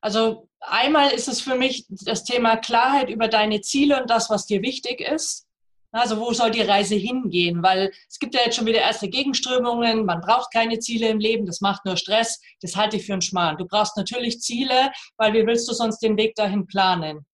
Also 0.00 0.48
einmal 0.60 1.10
ist 1.10 1.28
es 1.28 1.40
für 1.40 1.56
mich 1.56 1.86
das 1.88 2.24
Thema 2.24 2.56
Klarheit 2.56 3.10
über 3.10 3.28
deine 3.28 3.60
Ziele 3.60 4.00
und 4.00 4.10
das, 4.10 4.30
was 4.30 4.46
dir 4.46 4.62
wichtig 4.62 5.00
ist. 5.00 5.46
Also 5.90 6.20
wo 6.20 6.32
soll 6.32 6.50
die 6.50 6.62
Reise 6.62 6.94
hingehen? 6.94 7.62
Weil 7.62 7.90
es 8.08 8.18
gibt 8.18 8.34
ja 8.34 8.42
jetzt 8.44 8.56
schon 8.56 8.66
wieder 8.66 8.80
erste 8.80 9.08
Gegenströmungen, 9.08 10.04
man 10.04 10.20
braucht 10.20 10.52
keine 10.52 10.78
Ziele 10.78 11.08
im 11.08 11.18
Leben, 11.18 11.46
das 11.46 11.60
macht 11.60 11.84
nur 11.84 11.96
Stress, 11.96 12.40
das 12.60 12.76
halte 12.76 12.98
ich 12.98 13.06
für 13.06 13.14
einen 13.14 13.22
Schmarrn. 13.22 13.56
Du 13.56 13.66
brauchst 13.66 13.96
natürlich 13.96 14.40
Ziele, 14.40 14.92
weil 15.16 15.32
wie 15.32 15.46
willst 15.46 15.66
du 15.68 15.72
sonst 15.72 16.00
den 16.00 16.16
Weg 16.16 16.34
dahin 16.34 16.66
planen? 16.66 17.26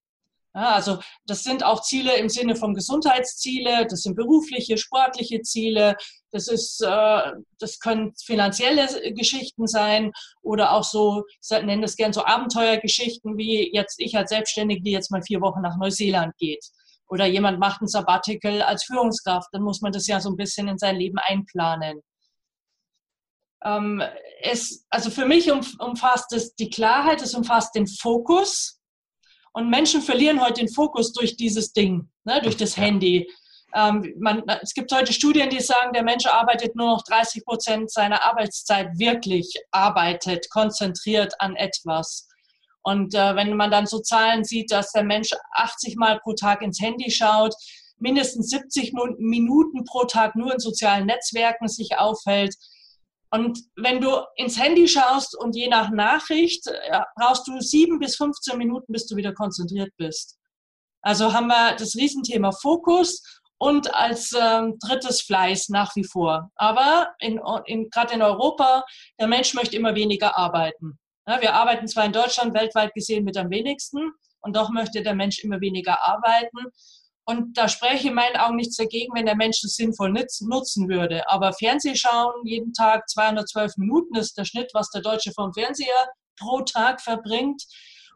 Ja, 0.57 0.71
also 0.75 1.01
das 1.27 1.43
sind 1.43 1.65
auch 1.65 1.83
Ziele 1.83 2.17
im 2.17 2.29
Sinne 2.29 2.55
von 2.55 2.75
Gesundheitsziele, 2.75 3.87
das 3.89 4.03
sind 4.03 4.15
berufliche, 4.15 4.79
sportliche 4.79 5.43
Ziele, 5.43 5.97
das 6.31 6.47
ist, 6.47 6.81
äh, 6.81 7.33
das 7.59 7.81
können 7.81 8.15
finanzielle 8.25 9.13
Geschichten 9.15 9.67
sein 9.67 10.13
oder 10.43 10.73
auch 10.73 10.85
so, 10.85 11.25
ich 11.43 11.51
nenne 11.51 11.83
das 11.83 11.97
gern 11.97 12.13
so 12.13 12.25
Abenteuergeschichten 12.25 13.37
wie 13.37 13.75
jetzt 13.75 13.99
ich 13.99 14.17
als 14.17 14.31
Selbstständige, 14.31 14.83
die 14.83 14.93
jetzt 14.93 15.11
mal 15.11 15.23
vier 15.23 15.41
Wochen 15.41 15.61
nach 15.61 15.77
Neuseeland 15.77 16.37
geht. 16.39 16.65
Oder 17.09 17.27
jemand 17.27 17.59
macht 17.59 17.83
ein 17.83 17.89
Sabbatical 17.89 18.63
als 18.63 18.85
Führungskraft, 18.85 19.49
dann 19.51 19.63
muss 19.63 19.81
man 19.81 19.91
das 19.91 20.07
ja 20.07 20.21
so 20.21 20.31
ein 20.31 20.37
bisschen 20.37 20.69
in 20.69 20.79
sein 20.79 20.97
Leben 20.97 21.19
einplanen. 21.19 22.01
Ähm, 23.65 24.03
es, 24.41 24.87
also 24.89 25.11
für 25.11 25.27
mich 25.27 25.51
umfasst 25.51 26.33
es 26.33 26.55
die 26.55 26.71
Klarheit, 26.71 27.23
es 27.23 27.35
umfasst 27.35 27.75
den 27.75 27.89
Fokus, 27.89 28.81
und 29.55 29.71
Menschen 29.71 30.03
verlieren 30.03 30.41
heute 30.45 30.61
den 30.61 30.69
Fokus 30.69 31.13
durch 31.13 31.37
dieses 31.37 31.73
Ding, 31.73 32.09
ne, 32.25 32.41
durch 32.43 32.57
das 32.57 32.77
Handy. 32.77 33.31
Ähm, 33.73 34.15
man, 34.19 34.43
es 34.61 34.75
gibt 34.75 34.93
heute 34.93 35.13
Studien, 35.13 35.49
die 35.49 35.61
sagen, 35.61 35.93
der 35.93 36.03
Mensch 36.03 36.27
arbeitet 36.27 36.75
nur 36.75 36.89
noch 36.89 37.03
30 37.05 37.45
Prozent 37.45 37.91
seiner 37.91 38.25
Arbeitszeit 38.25 38.89
wirklich, 38.99 39.55
arbeitet, 39.71 40.51
konzentriert 40.51 41.35
an 41.41 41.55
etwas. 41.55 42.29
Und 42.83 43.15
äh, 43.15 43.37
wenn 43.37 43.57
man 43.57 43.71
dann 43.71 43.87
so 43.87 44.01
Zahlen 44.01 44.45
sieht, 44.45 44.73
dass 44.73 44.91
der 44.91 45.05
Mensch 45.05 45.31
80 45.53 45.97
Mal 45.97 46.19
pro 46.19 46.35
Tag 46.35 46.61
ins 46.61 46.81
Handy 46.81 47.11
schaut, 47.11 47.55
mindestens 47.99 48.51
70 48.51 48.93
Minuten 49.19 49.85
pro 49.85 50.05
Tag 50.05 50.35
nur 50.35 50.53
in 50.53 50.59
sozialen 50.59 51.07
Netzwerken 51.07 51.69
sich 51.69 51.97
aufhält, 51.97 52.55
und 53.35 53.59
wenn 53.75 54.01
du 54.01 54.23
ins 54.37 54.61
Handy 54.61 54.87
schaust 54.87 55.37
und 55.37 55.57
je 55.57 55.67
nach 55.67 55.91
Nachricht 55.91 56.67
ja, 56.89 57.05
brauchst 57.17 57.49
du 57.49 57.61
sieben 57.61 57.99
bis 57.99 58.15
15 58.15 58.57
Minuten, 58.57 58.93
bis 58.93 59.07
du 59.07 59.17
wieder 59.17 59.35
konzentriert 59.35 59.91
bist. 59.97 60.39
Also 61.03 61.33
haben 61.33 61.49
wir 61.49 61.75
das 61.75 61.97
Riesenthema 61.97 62.53
Fokus 62.53 63.41
und 63.59 63.93
als 63.93 64.33
ähm, 64.41 64.79
drittes 64.79 65.21
Fleiß 65.23 65.69
nach 65.71 65.97
wie 65.97 66.05
vor. 66.05 66.53
Aber 66.55 67.13
in, 67.19 67.41
in, 67.67 67.91
gerade 67.91 68.15
in 68.15 68.23
Europa, 68.23 68.85
der 69.19 69.27
Mensch 69.27 69.53
möchte 69.55 69.77
immer 69.77 69.97
weniger 69.97 70.39
arbeiten. 70.39 71.01
Ja, 71.27 71.41
wir 71.41 71.55
arbeiten 71.55 71.89
zwar 71.89 72.05
in 72.05 72.13
Deutschland 72.13 72.55
weltweit 72.55 72.95
gesehen 72.95 73.25
mit 73.25 73.37
am 73.37 73.51
wenigsten 73.51 74.13
und 74.43 74.55
doch 74.55 74.71
möchte 74.71 75.03
der 75.03 75.15
Mensch 75.17 75.41
immer 75.41 75.61
weniger 75.61 76.07
arbeiten. 76.07 76.71
Und 77.27 77.57
da 77.57 77.69
spreche 77.69 78.09
in 78.09 78.15
meinen 78.15 78.37
Augen 78.37 78.57
nichts 78.57 78.77
dagegen, 78.77 79.15
wenn 79.15 79.25
der 79.25 79.37
Mensch 79.37 79.65
es 79.65 79.77
sinnvoll 79.77 80.11
nutzen 80.11 80.89
würde. 80.89 81.29
Aber 81.31 81.53
Fernsehschauen 81.55 82.45
jeden 82.45 82.73
Tag 82.75 83.09
212 83.09 83.79
Minuten 83.79 84.15
ist 84.17 84.37
der 84.37 84.45
Schnitt, 84.45 84.71
was 84.75 84.91
der 84.91 85.01
Deutsche 85.01 85.33
vom 85.33 85.53
Fernseher 85.55 86.09
pro 86.39 86.61
Tag 86.61 87.01
verbringt. 87.01 87.63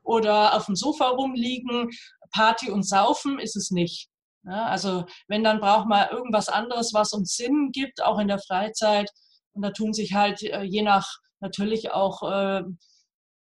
Oder 0.02 0.54
auf 0.54 0.66
dem 0.66 0.76
Sofa 0.76 1.08
rumliegen, 1.08 1.90
Party 2.32 2.70
und 2.70 2.86
Saufen 2.86 3.38
ist 3.38 3.56
es 3.56 3.70
nicht. 3.70 4.08
Ja, 4.44 4.66
also 4.66 5.04
wenn, 5.26 5.44
dann 5.44 5.60
braucht 5.60 5.88
man 5.88 6.08
irgendwas 6.10 6.48
anderes, 6.48 6.94
was 6.94 7.12
uns 7.12 7.34
Sinn 7.34 7.70
gibt, 7.72 8.02
auch 8.02 8.18
in 8.18 8.28
der 8.28 8.38
Freizeit. 8.38 9.10
Und 9.52 9.62
da 9.62 9.70
tun 9.70 9.92
sich 9.92 10.14
halt 10.14 10.42
äh, 10.42 10.62
je 10.62 10.82
nach 10.82 11.18
natürlich 11.40 11.92
auch 11.92 12.22
äh, 12.30 12.62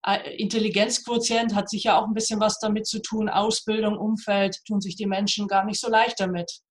Intelligenzquotient 0.04 1.56
hat 1.56 1.70
sicher 1.70 1.98
auch 1.98 2.08
ein 2.08 2.14
bisschen 2.14 2.40
was 2.40 2.58
damit 2.60 2.88
zu 2.88 3.02
tun. 3.02 3.30
Ausbildung, 3.30 3.98
Umfeld, 3.98 4.58
tun 4.66 4.82
sich 4.82 4.96
die 4.96 5.06
Menschen 5.06 5.48
gar 5.48 5.66
nicht 5.66 5.80
so 5.80 5.90
leicht 5.90 6.20
damit. 6.20 6.62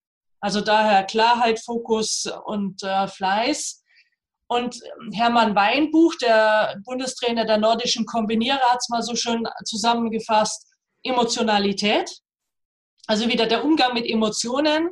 Also 0.41 0.61
daher 0.61 1.05
Klarheit, 1.05 1.61
Fokus 1.61 2.25
und 2.47 2.83
äh, 2.83 3.07
Fleiß. 3.09 3.83
Und 4.47 4.77
ähm, 4.77 5.13
Hermann 5.13 5.55
Weinbuch, 5.55 6.15
der 6.23 6.81
Bundestrainer 6.85 7.45
der 7.45 7.59
nordischen 7.59 8.07
Kombinierer, 8.07 8.71
hat 8.71 8.79
es 8.81 8.89
mal 8.89 9.03
so 9.03 9.15
schön 9.15 9.47
zusammengefasst. 9.65 10.67
Emotionalität, 11.03 12.11
also 13.07 13.29
wieder 13.29 13.47
der 13.47 13.65
Umgang 13.65 13.95
mit 13.95 14.07
Emotionen. 14.07 14.91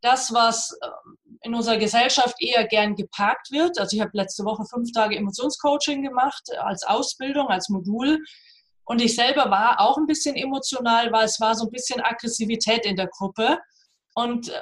Das, 0.00 0.32
was 0.32 0.76
ähm, 0.82 1.18
in 1.42 1.54
unserer 1.54 1.76
Gesellschaft 1.76 2.36
eher 2.40 2.66
gern 2.66 2.94
geparkt 2.94 3.50
wird. 3.50 3.78
Also 3.78 3.96
ich 3.96 4.00
habe 4.00 4.12
letzte 4.14 4.44
Woche 4.44 4.64
fünf 4.64 4.92
Tage 4.92 5.16
Emotionscoaching 5.16 6.02
gemacht 6.02 6.42
als 6.58 6.84
Ausbildung, 6.84 7.48
als 7.48 7.68
Modul. 7.68 8.20
Und 8.84 9.00
ich 9.00 9.14
selber 9.14 9.50
war 9.50 9.80
auch 9.80 9.96
ein 9.96 10.06
bisschen 10.06 10.36
emotional, 10.36 11.12
weil 11.12 11.24
es 11.24 11.40
war 11.40 11.54
so 11.54 11.66
ein 11.66 11.70
bisschen 11.70 12.00
Aggressivität 12.00 12.86
in 12.86 12.96
der 12.96 13.08
Gruppe. 13.08 13.58
Und 14.14 14.48
äh, 14.48 14.60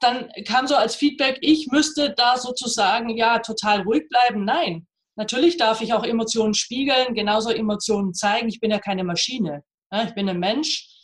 dann 0.00 0.30
kam 0.46 0.66
so 0.66 0.76
als 0.76 0.94
Feedback, 0.94 1.38
ich 1.40 1.68
müsste 1.70 2.14
da 2.14 2.36
sozusagen 2.36 3.10
ja 3.10 3.40
total 3.40 3.82
ruhig 3.82 4.08
bleiben. 4.08 4.44
Nein, 4.44 4.86
natürlich 5.16 5.56
darf 5.56 5.80
ich 5.80 5.92
auch 5.92 6.04
Emotionen 6.04 6.54
spiegeln, 6.54 7.14
genauso 7.14 7.50
Emotionen 7.50 8.14
zeigen. 8.14 8.48
Ich 8.48 8.60
bin 8.60 8.70
ja 8.70 8.78
keine 8.78 9.04
Maschine. 9.04 9.64
Ich 10.04 10.14
bin 10.14 10.28
ein 10.28 10.38
Mensch 10.38 10.97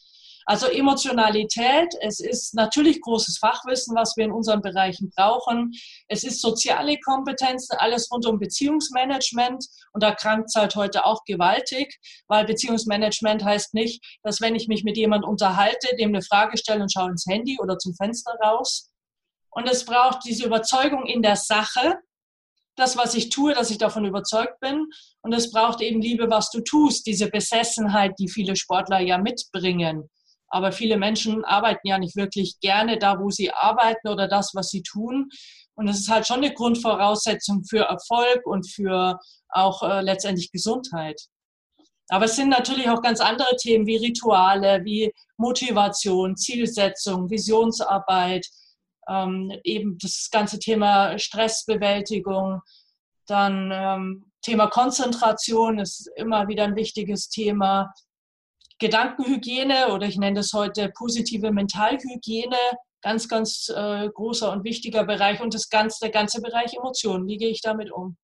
also 0.46 0.66
Emotionalität, 0.66 1.94
es 2.00 2.20
ist 2.20 2.54
natürlich 2.54 3.00
großes 3.00 3.38
Fachwissen, 3.38 3.96
was 3.96 4.16
wir 4.16 4.26
in 4.26 4.32
unseren 4.32 4.60
Bereichen 4.60 5.10
brauchen. 5.16 5.72
Es 6.08 6.22
ist 6.22 6.40
soziale 6.40 6.98
Kompetenzen, 7.00 7.76
alles 7.78 8.10
rund 8.10 8.26
um 8.26 8.38
Beziehungsmanagement. 8.38 9.64
Und 9.92 10.02
da 10.02 10.14
krankt 10.14 10.48
es 10.48 10.54
halt 10.54 10.76
heute 10.76 11.06
auch 11.06 11.24
gewaltig, 11.24 11.98
weil 12.28 12.44
Beziehungsmanagement 12.44 13.42
heißt 13.42 13.74
nicht, 13.74 14.04
dass 14.22 14.40
wenn 14.40 14.54
ich 14.54 14.68
mich 14.68 14.84
mit 14.84 14.96
jemandem 14.96 15.30
unterhalte, 15.30 15.96
dem 15.96 16.10
eine 16.10 16.22
Frage 16.22 16.58
stelle 16.58 16.82
und 16.82 16.92
schaue 16.92 17.10
ins 17.10 17.26
Handy 17.26 17.58
oder 17.60 17.78
zum 17.78 17.94
Fenster 17.94 18.34
raus. 18.44 18.90
Und 19.50 19.68
es 19.68 19.84
braucht 19.84 20.24
diese 20.24 20.44
Überzeugung 20.46 21.06
in 21.06 21.22
der 21.22 21.36
Sache, 21.36 21.98
das, 22.76 22.96
was 22.96 23.14
ich 23.14 23.28
tue, 23.30 23.54
dass 23.54 23.70
ich 23.70 23.78
davon 23.78 24.04
überzeugt 24.04 24.60
bin. 24.60 24.86
Und 25.22 25.32
es 25.32 25.50
braucht 25.50 25.80
eben 25.80 26.00
Liebe, 26.00 26.28
was 26.28 26.50
du 26.50 26.60
tust, 26.60 27.06
diese 27.06 27.30
Besessenheit, 27.30 28.18
die 28.18 28.28
viele 28.28 28.56
Sportler 28.56 29.00
ja 29.00 29.16
mitbringen. 29.16 30.10
Aber 30.48 30.72
viele 30.72 30.98
Menschen 30.98 31.44
arbeiten 31.44 31.86
ja 31.86 31.98
nicht 31.98 32.16
wirklich 32.16 32.60
gerne 32.60 32.98
da, 32.98 33.18
wo 33.18 33.30
sie 33.30 33.50
arbeiten 33.52 34.08
oder 34.08 34.28
das, 34.28 34.52
was 34.54 34.68
sie 34.68 34.82
tun. 34.82 35.28
Und 35.74 35.88
es 35.88 36.00
ist 36.00 36.08
halt 36.08 36.26
schon 36.26 36.44
eine 36.44 36.54
Grundvoraussetzung 36.54 37.64
für 37.64 37.84
Erfolg 37.84 38.46
und 38.46 38.70
für 38.70 39.18
auch 39.48 39.82
äh, 39.82 40.00
letztendlich 40.02 40.52
Gesundheit. 40.52 41.20
Aber 42.08 42.26
es 42.26 42.36
sind 42.36 42.50
natürlich 42.50 42.88
auch 42.88 43.02
ganz 43.02 43.20
andere 43.20 43.56
Themen 43.56 43.86
wie 43.86 43.96
Rituale, 43.96 44.84
wie 44.84 45.12
Motivation, 45.36 46.36
Zielsetzung, 46.36 47.30
Visionsarbeit, 47.30 48.46
ähm, 49.08 49.52
eben 49.64 49.98
das 49.98 50.28
ganze 50.30 50.58
Thema 50.58 51.18
Stressbewältigung, 51.18 52.60
dann 53.26 53.70
ähm, 53.72 54.30
Thema 54.42 54.66
Konzentration 54.66 55.78
ist 55.78 56.10
immer 56.16 56.48
wieder 56.48 56.64
ein 56.64 56.76
wichtiges 56.76 57.30
Thema. 57.30 57.92
Gedankenhygiene 58.78 59.92
oder 59.92 60.06
ich 60.06 60.18
nenne 60.18 60.36
das 60.36 60.52
heute 60.52 60.90
positive 60.96 61.52
Mentalhygiene, 61.52 62.56
ganz, 63.02 63.28
ganz 63.28 63.72
äh, 63.74 64.08
großer 64.08 64.50
und 64.52 64.64
wichtiger 64.64 65.04
Bereich 65.04 65.40
und 65.40 65.54
das 65.54 65.68
ganze, 65.68 66.00
der 66.02 66.10
ganze 66.10 66.40
Bereich 66.40 66.74
Emotionen. 66.74 67.26
Wie 67.26 67.36
gehe 67.36 67.50
ich 67.50 67.60
damit 67.60 67.92
um? 67.92 68.16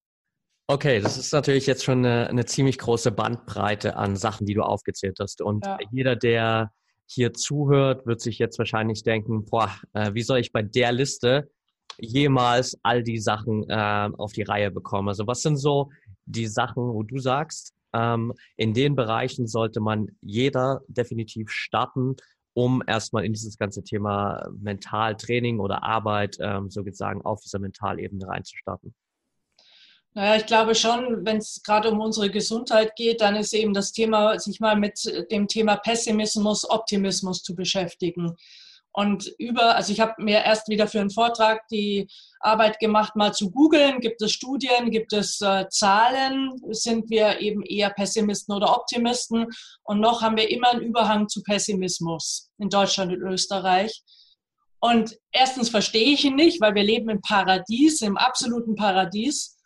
Okay, 0.67 1.01
das 1.01 1.17
ist 1.17 1.33
natürlich 1.33 1.67
jetzt 1.67 1.83
schon 1.83 2.05
eine, 2.05 2.29
eine 2.29 2.45
ziemlich 2.45 2.77
große 2.77 3.11
Bandbreite 3.11 3.97
an 3.97 4.15
Sachen, 4.15 4.45
die 4.45 4.53
du 4.53 4.63
aufgezählt 4.63 5.17
hast. 5.19 5.41
Und 5.41 5.65
ja. 5.65 5.77
jeder, 5.91 6.15
der 6.15 6.71
hier 7.07 7.33
zuhört, 7.33 8.05
wird 8.05 8.21
sich 8.21 8.39
jetzt 8.39 8.57
wahrscheinlich 8.57 9.03
denken, 9.03 9.45
boah, 9.45 9.69
äh, 9.93 10.13
wie 10.13 10.23
soll 10.23 10.39
ich 10.39 10.53
bei 10.53 10.61
der 10.61 10.93
Liste 10.93 11.51
jemals 11.99 12.77
all 12.83 13.03
die 13.03 13.19
Sachen 13.19 13.69
äh, 13.69 14.09
auf 14.17 14.31
die 14.31 14.43
Reihe 14.43 14.71
bekommen? 14.71 15.09
Also 15.09 15.27
was 15.27 15.41
sind 15.41 15.57
so 15.57 15.89
die 16.25 16.47
Sachen, 16.47 16.83
wo 16.83 17.03
du 17.03 17.19
sagst, 17.19 17.73
ähm, 17.93 18.33
in 18.57 18.73
den 18.73 18.95
Bereichen 18.95 19.47
sollte 19.47 19.79
man 19.79 20.07
jeder 20.21 20.81
definitiv 20.87 21.49
starten, 21.51 22.15
um 22.53 22.83
erstmal 22.85 23.25
in 23.25 23.33
dieses 23.33 23.57
ganze 23.57 23.83
Thema 23.83 24.49
Mentaltraining 24.59 25.59
oder 25.59 25.83
Arbeit 25.83 26.37
ähm, 26.39 26.69
sozusagen 26.69 27.21
auf 27.21 27.41
dieser 27.41 27.59
Mentalebene 27.59 28.27
reinzustarten. 28.27 28.93
Naja, 30.13 30.35
ich 30.35 30.45
glaube 30.45 30.75
schon, 30.75 31.25
wenn 31.25 31.37
es 31.37 31.61
gerade 31.63 31.89
um 31.89 32.01
unsere 32.01 32.29
Gesundheit 32.29 32.95
geht, 32.97 33.21
dann 33.21 33.37
ist 33.37 33.53
eben 33.53 33.73
das 33.73 33.93
Thema, 33.93 34.37
sich 34.37 34.59
mal 34.59 34.75
mit 34.75 34.99
dem 35.31 35.47
Thema 35.47 35.77
Pessimismus, 35.77 36.69
Optimismus 36.69 37.41
zu 37.43 37.55
beschäftigen. 37.55 38.35
Und 38.93 39.31
über, 39.37 39.75
also 39.75 39.93
ich 39.93 40.01
habe 40.01 40.21
mir 40.21 40.43
erst 40.43 40.67
wieder 40.67 40.85
für 40.85 40.99
einen 40.99 41.11
Vortrag 41.11 41.67
die 41.69 42.09
Arbeit 42.41 42.79
gemacht, 42.79 43.15
mal 43.15 43.33
zu 43.33 43.49
googeln, 43.49 44.01
gibt 44.01 44.21
es 44.21 44.33
Studien, 44.33 44.91
gibt 44.91 45.13
es 45.13 45.39
äh, 45.39 45.67
Zahlen, 45.69 46.61
sind 46.71 47.09
wir 47.09 47.39
eben 47.39 47.61
eher 47.63 47.89
Pessimisten 47.91 48.53
oder 48.53 48.75
Optimisten 48.75 49.47
und 49.83 50.01
noch 50.01 50.21
haben 50.21 50.35
wir 50.35 50.49
immer 50.49 50.71
einen 50.71 50.81
Überhang 50.81 51.29
zu 51.29 51.41
Pessimismus 51.41 52.49
in 52.57 52.69
Deutschland 52.69 53.13
und 53.13 53.21
Österreich. 53.21 54.03
Und 54.81 55.15
erstens 55.31 55.69
verstehe 55.69 56.11
ich 56.13 56.25
ihn 56.25 56.35
nicht, 56.35 56.59
weil 56.59 56.73
wir 56.73 56.83
leben 56.83 57.09
im 57.09 57.21
Paradies, 57.21 58.01
im 58.01 58.17
absoluten 58.17 58.75
Paradies. 58.75 59.57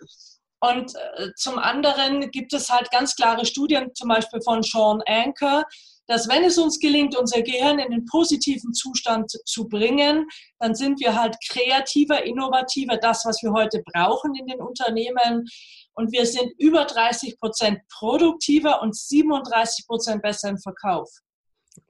Und 0.59 0.93
äh, 1.15 1.29
zum 1.37 1.57
anderen 1.57 2.29
gibt 2.31 2.53
es 2.53 2.69
halt 2.69 2.91
ganz 2.91 3.15
klare 3.15 3.45
Studien, 3.45 3.91
zum 3.95 4.09
Beispiel 4.09 4.41
von 4.41 4.61
Sean 4.61 5.01
Anker, 5.05 5.63
dass 6.07 6.27
wenn 6.27 6.43
es 6.43 6.57
uns 6.57 6.79
gelingt, 6.79 7.17
unser 7.17 7.41
Gehirn 7.41 7.79
in 7.79 7.91
den 7.91 8.05
positiven 8.05 8.73
Zustand 8.73 9.31
zu 9.45 9.67
bringen, 9.67 10.27
dann 10.59 10.75
sind 10.75 10.99
wir 10.99 11.19
halt 11.19 11.35
kreativer, 11.49 12.23
innovativer, 12.23 12.97
das, 12.97 13.25
was 13.25 13.41
wir 13.41 13.51
heute 13.51 13.81
brauchen 13.93 14.35
in 14.35 14.45
den 14.45 14.61
Unternehmen. 14.61 15.45
Und 15.93 16.11
wir 16.11 16.25
sind 16.25 16.51
über 16.59 16.85
30 16.85 17.39
Prozent 17.39 17.79
produktiver 17.89 18.81
und 18.81 18.95
37 18.95 19.87
Prozent 19.87 20.21
besser 20.21 20.49
im 20.49 20.59
Verkauf. 20.59 21.09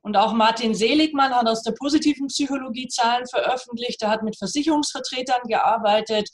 Und 0.02 0.18
auch 0.18 0.34
Martin 0.34 0.74
Seligmann 0.74 1.34
hat 1.34 1.48
aus 1.48 1.64
der 1.64 1.74
positiven 1.74 2.28
Psychologie 2.28 2.88
Zahlen 2.88 3.26
veröffentlicht. 3.28 4.02
Er 4.02 4.10
hat 4.10 4.24
mit 4.24 4.38
Versicherungsvertretern 4.38 5.44
gearbeitet. 5.48 6.30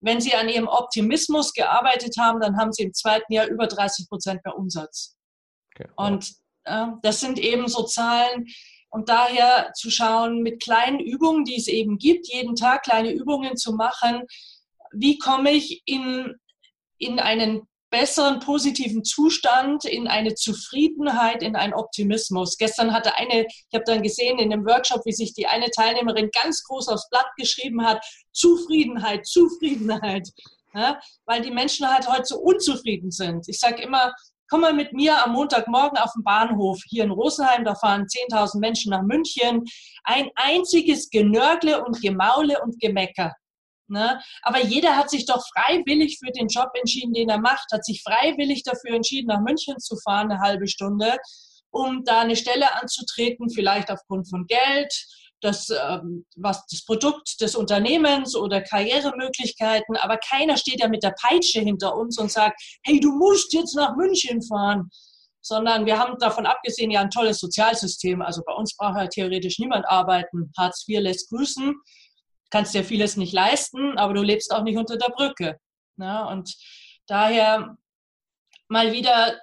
Wenn 0.00 0.20
sie 0.20 0.34
an 0.34 0.48
ihrem 0.48 0.66
Optimismus 0.66 1.52
gearbeitet 1.52 2.16
haben, 2.18 2.40
dann 2.40 2.56
haben 2.56 2.72
sie 2.72 2.84
im 2.84 2.94
zweiten 2.94 3.32
Jahr 3.32 3.46
über 3.46 3.66
30 3.66 4.08
Prozent 4.08 4.44
mehr 4.44 4.56
Umsatz. 4.56 5.16
Okay. 5.74 5.88
Und 5.96 6.32
das 6.64 7.20
sind 7.20 7.38
eben 7.38 7.68
so 7.68 7.84
Zahlen. 7.84 8.46
Und 8.90 9.08
daher 9.08 9.72
zu 9.74 9.88
schauen, 9.88 10.42
mit 10.42 10.60
kleinen 10.62 10.98
Übungen, 10.98 11.44
die 11.44 11.56
es 11.56 11.68
eben 11.68 11.96
gibt, 11.98 12.26
jeden 12.26 12.56
Tag 12.56 12.82
kleine 12.82 13.12
Übungen 13.12 13.56
zu 13.56 13.72
machen, 13.72 14.24
wie 14.92 15.16
komme 15.18 15.52
ich 15.52 15.82
in, 15.86 16.34
in 16.98 17.20
einen 17.20 17.68
besseren 17.90 18.38
positiven 18.40 19.04
Zustand, 19.04 19.84
in 19.84 20.06
eine 20.08 20.34
Zufriedenheit, 20.34 21.42
in 21.42 21.56
einen 21.56 21.74
Optimismus. 21.74 22.56
Gestern 22.56 22.92
hatte 22.92 23.16
eine, 23.16 23.46
ich 23.46 23.74
habe 23.74 23.84
dann 23.84 24.02
gesehen 24.02 24.38
in 24.38 24.50
dem 24.50 24.64
Workshop, 24.64 25.04
wie 25.04 25.12
sich 25.12 25.34
die 25.34 25.46
eine 25.46 25.70
Teilnehmerin 25.70 26.30
ganz 26.32 26.62
groß 26.64 26.88
aufs 26.88 27.08
Blatt 27.10 27.26
geschrieben 27.36 27.84
hat, 27.84 28.04
Zufriedenheit, 28.32 29.26
Zufriedenheit. 29.26 30.28
Ja, 30.72 31.00
weil 31.24 31.42
die 31.42 31.50
Menschen 31.50 31.92
halt 31.92 32.08
heute 32.08 32.26
so 32.26 32.38
unzufrieden 32.38 33.10
sind. 33.10 33.48
Ich 33.48 33.58
sage 33.58 33.82
immer, 33.82 34.14
komm 34.50 34.62
mal 34.62 34.74
mit 34.74 34.92
mir 34.92 35.24
am 35.24 35.32
Montagmorgen 35.32 35.96
auf 35.96 36.12
den 36.12 36.24
Bahnhof 36.24 36.80
hier 36.86 37.04
in 37.04 37.12
Rosenheim, 37.12 37.64
da 37.64 37.74
fahren 37.74 38.06
10.000 38.06 38.58
Menschen 38.58 38.90
nach 38.90 39.02
München. 39.02 39.64
Ein 40.04 40.28
einziges 40.34 41.08
Genörgle 41.08 41.82
und 41.82 42.02
Gemaule 42.02 42.60
und 42.62 42.78
Gemecker. 42.80 43.32
Ne? 43.88 44.20
Aber 44.42 44.60
jeder 44.60 44.96
hat 44.96 45.10
sich 45.10 45.26
doch 45.26 45.42
freiwillig 45.54 46.18
für 46.18 46.30
den 46.32 46.48
Job 46.48 46.68
entschieden, 46.74 47.12
den 47.12 47.28
er 47.28 47.40
macht, 47.40 47.72
hat 47.72 47.84
sich 47.84 48.02
freiwillig 48.02 48.62
dafür 48.62 48.94
entschieden, 48.94 49.28
nach 49.28 49.40
München 49.40 49.78
zu 49.78 49.96
fahren, 49.96 50.30
eine 50.30 50.40
halbe 50.40 50.68
Stunde, 50.68 51.16
um 51.70 52.04
da 52.04 52.20
eine 52.20 52.36
Stelle 52.36 52.80
anzutreten, 52.80 53.50
vielleicht 53.50 53.90
aufgrund 53.90 54.28
von 54.28 54.46
Geld, 54.46 54.92
das, 55.40 55.70
ähm, 55.70 56.26
was, 56.36 56.66
das 56.66 56.84
Produkt 56.84 57.40
des 57.40 57.54
Unternehmens 57.54 58.36
oder 58.36 58.60
Karrieremöglichkeiten. 58.60 59.96
Aber 59.96 60.16
keiner 60.18 60.56
steht 60.56 60.80
ja 60.80 60.88
mit 60.88 61.02
der 61.02 61.14
Peitsche 61.20 61.60
hinter 61.60 61.96
uns 61.96 62.18
und 62.18 62.30
sagt, 62.30 62.60
hey, 62.84 63.00
du 63.00 63.12
musst 63.12 63.52
jetzt 63.52 63.74
nach 63.74 63.96
München 63.96 64.42
fahren. 64.42 64.90
Sondern 65.42 65.86
wir 65.86 65.98
haben 65.98 66.18
davon 66.18 66.44
abgesehen 66.44 66.90
ja 66.90 67.00
ein 67.00 67.10
tolles 67.10 67.38
Sozialsystem. 67.38 68.20
Also 68.20 68.42
bei 68.44 68.52
uns 68.52 68.76
braucht 68.76 68.98
ja 68.98 69.06
theoretisch 69.06 69.58
niemand 69.58 69.88
arbeiten. 69.88 70.52
Hartz 70.58 70.84
IV 70.86 71.00
lässt 71.00 71.30
grüßen 71.30 71.74
kannst 72.50 72.74
dir 72.74 72.84
vieles 72.84 73.16
nicht 73.16 73.32
leisten, 73.32 73.96
aber 73.96 74.12
du 74.12 74.22
lebst 74.22 74.52
auch 74.52 74.62
nicht 74.62 74.76
unter 74.76 74.96
der 74.96 75.10
Brücke. 75.10 75.58
Ne? 75.96 76.26
Und 76.26 76.54
daher 77.06 77.76
mal 78.68 78.92
wieder 78.92 79.34
äh, 79.34 79.38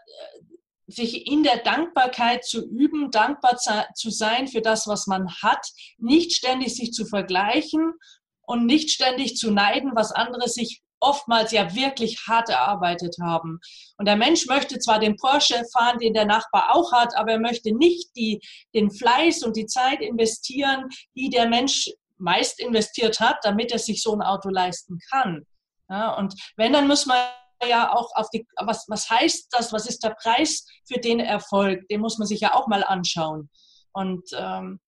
sich 0.87 1.27
in 1.27 1.43
der 1.43 1.57
Dankbarkeit 1.57 2.45
zu 2.45 2.65
üben, 2.65 3.11
dankbar 3.11 3.57
zu 3.57 4.09
sein 4.09 4.47
für 4.47 4.61
das, 4.61 4.87
was 4.87 5.05
man 5.05 5.29
hat, 5.41 5.67
nicht 5.97 6.33
ständig 6.33 6.75
sich 6.75 6.93
zu 6.93 7.05
vergleichen 7.05 7.93
und 8.41 8.65
nicht 8.65 8.89
ständig 8.89 9.35
zu 9.35 9.51
neiden, 9.51 9.91
was 9.95 10.13
andere 10.13 10.47
sich 10.47 10.81
oftmals 10.99 11.51
ja 11.51 11.75
wirklich 11.75 12.25
hart 12.27 12.49
erarbeitet 12.49 13.17
haben. 13.21 13.59
Und 13.97 14.07
der 14.07 14.15
Mensch 14.15 14.47
möchte 14.47 14.79
zwar 14.79 14.99
den 14.99 15.15
Porsche 15.15 15.63
fahren, 15.73 15.99
den 15.99 16.13
der 16.13 16.25
Nachbar 16.25 16.75
auch 16.75 16.91
hat, 16.91 17.15
aber 17.15 17.33
er 17.33 17.39
möchte 17.39 17.71
nicht 17.75 18.15
die, 18.15 18.41
den 18.73 18.89
Fleiß 18.89 19.43
und 19.43 19.55
die 19.55 19.67
Zeit 19.67 20.01
investieren, 20.01 20.89
die 21.15 21.29
der 21.29 21.47
Mensch 21.47 21.89
meist 22.17 22.59
investiert 22.59 23.19
hat, 23.19 23.37
damit 23.43 23.71
er 23.71 23.79
sich 23.79 24.01
so 24.01 24.13
ein 24.13 24.21
Auto 24.21 24.49
leisten 24.49 24.99
kann. 25.11 25.45
Ja, 25.89 26.15
und 26.15 26.33
wenn, 26.55 26.73
dann 26.73 26.87
muss 26.87 27.05
man 27.05 27.19
ja 27.65 27.93
auch 27.93 28.09
auf 28.15 28.29
die, 28.29 28.45
was, 28.57 28.85
was 28.87 29.09
heißt 29.09 29.47
das, 29.51 29.73
was 29.73 29.87
ist 29.87 30.03
der 30.03 30.15
Preis 30.21 30.65
für 30.87 30.99
den 30.99 31.19
Erfolg, 31.19 31.87
den 31.89 32.01
muss 32.01 32.17
man 32.17 32.27
sich 32.27 32.41
ja 32.41 32.53
auch 32.53 32.67
mal 32.67 32.83
anschauen. 32.83 33.49
Und 33.93 34.23
ähm, 34.37 34.79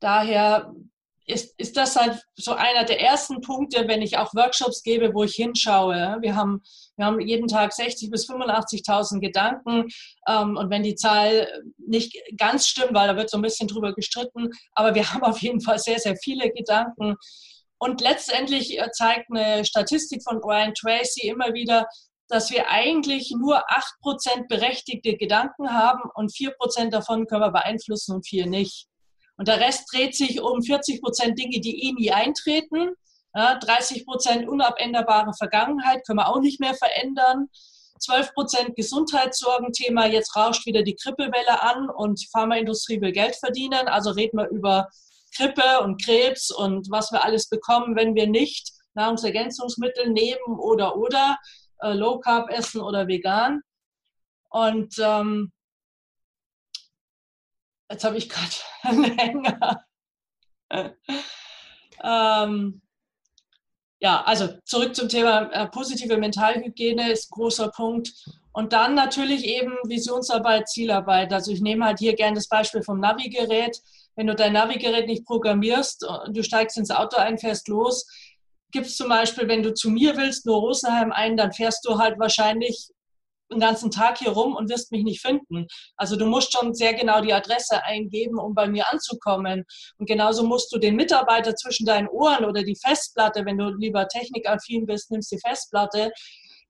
daher 0.00 0.72
ist, 1.26 1.58
ist 1.58 1.76
das 1.76 1.96
halt 1.96 2.22
so 2.36 2.52
einer 2.52 2.84
der 2.84 3.00
ersten 3.00 3.40
Punkte, 3.40 3.88
wenn 3.88 4.02
ich 4.02 4.18
auch 4.18 4.34
Workshops 4.34 4.82
gebe, 4.82 5.14
wo 5.14 5.24
ich 5.24 5.34
hinschaue. 5.34 6.18
Wir 6.20 6.36
haben, 6.36 6.62
wir 6.96 7.06
haben 7.06 7.20
jeden 7.20 7.48
Tag 7.48 7.72
60.000 7.72 8.10
bis 8.10 8.28
85.000 8.28 9.20
Gedanken. 9.20 9.88
Ähm, 10.28 10.56
und 10.56 10.70
wenn 10.70 10.82
die 10.82 10.96
Zahl 10.96 11.48
nicht 11.78 12.14
ganz 12.36 12.66
stimmt, 12.66 12.94
weil 12.94 13.08
da 13.08 13.16
wird 13.16 13.30
so 13.30 13.38
ein 13.38 13.42
bisschen 13.42 13.68
drüber 13.68 13.94
gestritten, 13.94 14.50
aber 14.72 14.94
wir 14.94 15.10
haben 15.12 15.22
auf 15.22 15.40
jeden 15.40 15.60
Fall 15.60 15.78
sehr, 15.78 15.98
sehr 15.98 16.16
viele 16.16 16.50
Gedanken. 16.50 17.16
Und 17.84 18.00
letztendlich 18.00 18.78
äh, 18.80 18.90
zeigt 18.92 19.30
eine 19.30 19.62
Statistik 19.62 20.22
von 20.22 20.40
Brian 20.40 20.72
Tracy 20.72 21.28
immer 21.28 21.52
wieder, 21.52 21.86
dass 22.28 22.50
wir 22.50 22.70
eigentlich 22.70 23.30
nur 23.38 23.62
8% 23.68 24.48
berechtigte 24.48 25.18
Gedanken 25.18 25.70
haben 25.70 26.00
und 26.14 26.32
4% 26.32 26.88
davon 26.88 27.26
können 27.26 27.42
wir 27.42 27.52
beeinflussen 27.52 28.14
und 28.14 28.26
4 28.26 28.46
nicht. 28.46 28.86
Und 29.36 29.48
der 29.48 29.60
Rest 29.60 29.92
dreht 29.92 30.16
sich 30.16 30.40
um 30.40 30.62
40 30.62 31.02
Prozent 31.02 31.38
Dinge, 31.38 31.60
die 31.60 31.86
eh 31.86 31.92
nie 31.92 32.10
eintreten. 32.10 32.94
Ja, 33.34 33.58
30 33.58 34.06
Prozent 34.06 34.48
unabänderbare 34.48 35.34
Vergangenheit 35.36 36.06
können 36.06 36.20
wir 36.20 36.28
auch 36.28 36.40
nicht 36.40 36.60
mehr 36.60 36.74
verändern. 36.74 37.48
12 38.00 38.32
Prozent 38.32 38.76
Gesundheitssorgenthema, 38.76 40.06
jetzt 40.06 40.34
rauscht 40.34 40.64
wieder 40.64 40.84
die 40.84 40.96
Grippewelle 40.96 41.60
an 41.60 41.90
und 41.90 42.22
die 42.22 42.28
Pharmaindustrie 42.32 43.02
will 43.02 43.12
Geld 43.12 43.36
verdienen. 43.36 43.88
Also 43.88 44.12
reden 44.12 44.38
wir 44.38 44.48
über 44.48 44.88
Grippe 45.36 45.80
und 45.82 46.02
Krebs 46.04 46.50
und 46.50 46.90
was 46.90 47.12
wir 47.12 47.24
alles 47.24 47.48
bekommen, 47.48 47.96
wenn 47.96 48.14
wir 48.14 48.26
nicht 48.26 48.72
Nahrungsergänzungsmittel 48.94 50.10
nehmen 50.10 50.58
oder 50.58 50.96
oder 50.96 51.38
äh, 51.80 51.92
Low 51.92 52.20
Carb 52.20 52.50
essen 52.50 52.80
oder 52.80 53.08
vegan. 53.08 53.60
Und 54.50 54.94
ähm, 54.98 55.52
Jetzt 57.90 58.04
habe 58.04 58.16
ich 58.16 58.28
gerade 58.28 58.50
einen 58.82 59.04
Hänger. 59.18 59.84
ähm, 62.02 62.82
ja, 64.00 64.22
also 64.24 64.48
zurück 64.64 64.94
zum 64.96 65.08
Thema 65.08 65.50
äh, 65.52 65.68
positive 65.68 66.16
Mentalhygiene 66.16 67.12
ist 67.12 67.30
ein 67.30 67.34
großer 67.34 67.70
Punkt. 67.70 68.12
Und 68.52 68.72
dann 68.72 68.94
natürlich 68.94 69.44
eben 69.44 69.76
Visionsarbeit, 69.84 70.68
Zielarbeit. 70.68 71.32
Also 71.32 71.52
ich 71.52 71.60
nehme 71.60 71.84
halt 71.84 71.98
hier 71.98 72.14
gerne 72.14 72.36
das 72.36 72.48
Beispiel 72.48 72.82
vom 72.82 73.00
Navigerät. 73.00 73.80
Wenn 74.16 74.26
du 74.26 74.34
dein 74.34 74.52
Navigerät 74.52 75.06
nicht 75.06 75.24
programmierst 75.24 76.06
und 76.26 76.36
du 76.36 76.42
steigst 76.42 76.76
ins 76.78 76.90
Auto 76.90 77.16
ein, 77.16 77.38
fährst 77.38 77.68
los, 77.68 78.06
gibt 78.70 78.86
es 78.86 78.96
zum 78.96 79.08
Beispiel, 79.08 79.48
wenn 79.48 79.62
du 79.62 79.72
zu 79.72 79.90
mir 79.90 80.16
willst, 80.16 80.46
nur 80.46 80.58
Rosenheim 80.58 81.12
ein, 81.12 81.36
dann 81.36 81.52
fährst 81.52 81.84
du 81.86 81.98
halt 81.98 82.18
wahrscheinlich 82.18 82.88
den 83.52 83.60
ganzen 83.60 83.90
Tag 83.90 84.18
hier 84.18 84.30
rum 84.30 84.56
und 84.56 84.70
wirst 84.70 84.90
mich 84.90 85.04
nicht 85.04 85.20
finden. 85.20 85.66
Also 85.96 86.16
du 86.16 86.26
musst 86.26 86.52
schon 86.52 86.74
sehr 86.74 86.94
genau 86.94 87.20
die 87.20 87.32
Adresse 87.32 87.84
eingeben, 87.84 88.38
um 88.38 88.54
bei 88.54 88.66
mir 88.66 88.90
anzukommen. 88.90 89.64
Und 89.98 90.06
genauso 90.06 90.44
musst 90.44 90.72
du 90.72 90.78
den 90.78 90.96
Mitarbeiter 90.96 91.54
zwischen 91.54 91.86
deinen 91.86 92.08
Ohren 92.08 92.44
oder 92.44 92.62
die 92.62 92.76
Festplatte, 92.76 93.44
wenn 93.44 93.58
du 93.58 93.68
lieber 93.74 94.08
technikaffin 94.08 94.86
bist, 94.86 95.10
nimmst 95.10 95.30
die 95.30 95.38
Festplatte, 95.38 96.10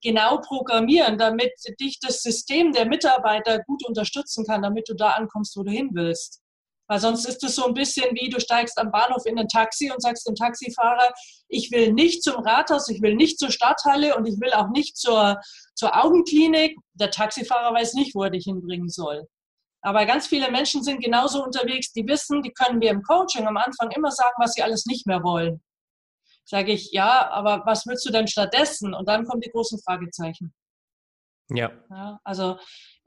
genau 0.03 0.39
programmieren, 0.39 1.17
damit 1.17 1.53
dich 1.81 1.99
das 2.01 2.21
System 2.23 2.73
der 2.73 2.87
Mitarbeiter 2.87 3.61
gut 3.61 3.87
unterstützen 3.87 4.45
kann, 4.45 4.63
damit 4.63 4.89
du 4.89 4.95
da 4.95 5.11
ankommst, 5.11 5.57
wo 5.57 5.63
du 5.63 5.71
hin 5.71 5.91
willst. 5.95 6.44
Weil 6.87 7.01
sonst 7.01 7.25
ist 7.25 7.43
es 7.43 7.55
so 7.57 7.67
ein 7.67 7.75
bisschen 7.75 8.15
wie, 8.15 8.29
du 8.29 8.39
steigst 8.41 8.79
am 8.79 8.91
Bahnhof 8.91 9.25
in 9.25 9.39
ein 9.39 9.49
Taxi 9.49 9.91
und 9.91 10.03
sagst 10.03 10.29
dem 10.29 10.35
Taxifahrer, 10.35 11.13
ich 11.49 11.71
will 11.71 11.93
nicht 11.93 12.23
zum 12.23 12.43
Rathaus, 12.43 12.89
ich 12.89 13.01
will 13.01 13.15
nicht 13.15 13.39
zur 13.39 13.51
Stadthalle 13.51 14.17
und 14.17 14.27
ich 14.27 14.39
will 14.41 14.53
auch 14.53 14.69
nicht 14.69 14.97
zur, 14.97 15.41
zur 15.75 16.05
Augenklinik. 16.05 16.77
Der 16.95 17.11
Taxifahrer 17.11 17.75
weiß 17.75 17.95
nicht, 17.95 18.15
wo 18.15 18.25
er 18.25 18.31
dich 18.31 18.45
hinbringen 18.45 18.91
soll. 18.91 19.27
Aber 19.81 20.07
ganz 20.07 20.27
viele 20.27 20.51
Menschen 20.51 20.83
sind 20.83 21.03
genauso 21.03 21.43
unterwegs, 21.45 21.93
die 21.93 22.07
wissen, 22.07 22.43
die 22.43 22.53
können 22.53 22.79
mir 22.79 22.91
im 22.91 23.03
Coaching 23.03 23.47
am 23.47 23.59
Anfang 23.59 23.91
immer 23.91 24.11
sagen, 24.11 24.35
was 24.39 24.53
sie 24.53 24.63
alles 24.63 24.87
nicht 24.87 25.07
mehr 25.07 25.23
wollen. 25.23 25.63
Sage 26.47 26.73
ich, 26.73 26.91
ja, 26.93 27.31
aber 27.31 27.63
was 27.67 27.87
willst 27.87 28.07
du 28.07 28.11
denn 28.11 28.27
stattdessen? 28.27 28.95
Und 28.95 29.09
dann 29.09 29.25
kommen 29.25 29.41
die 29.41 29.51
großen 29.51 29.79
Fragezeichen. 29.83 30.55
Ja. 31.51 31.71
ja 31.91 32.19
also 32.25 32.59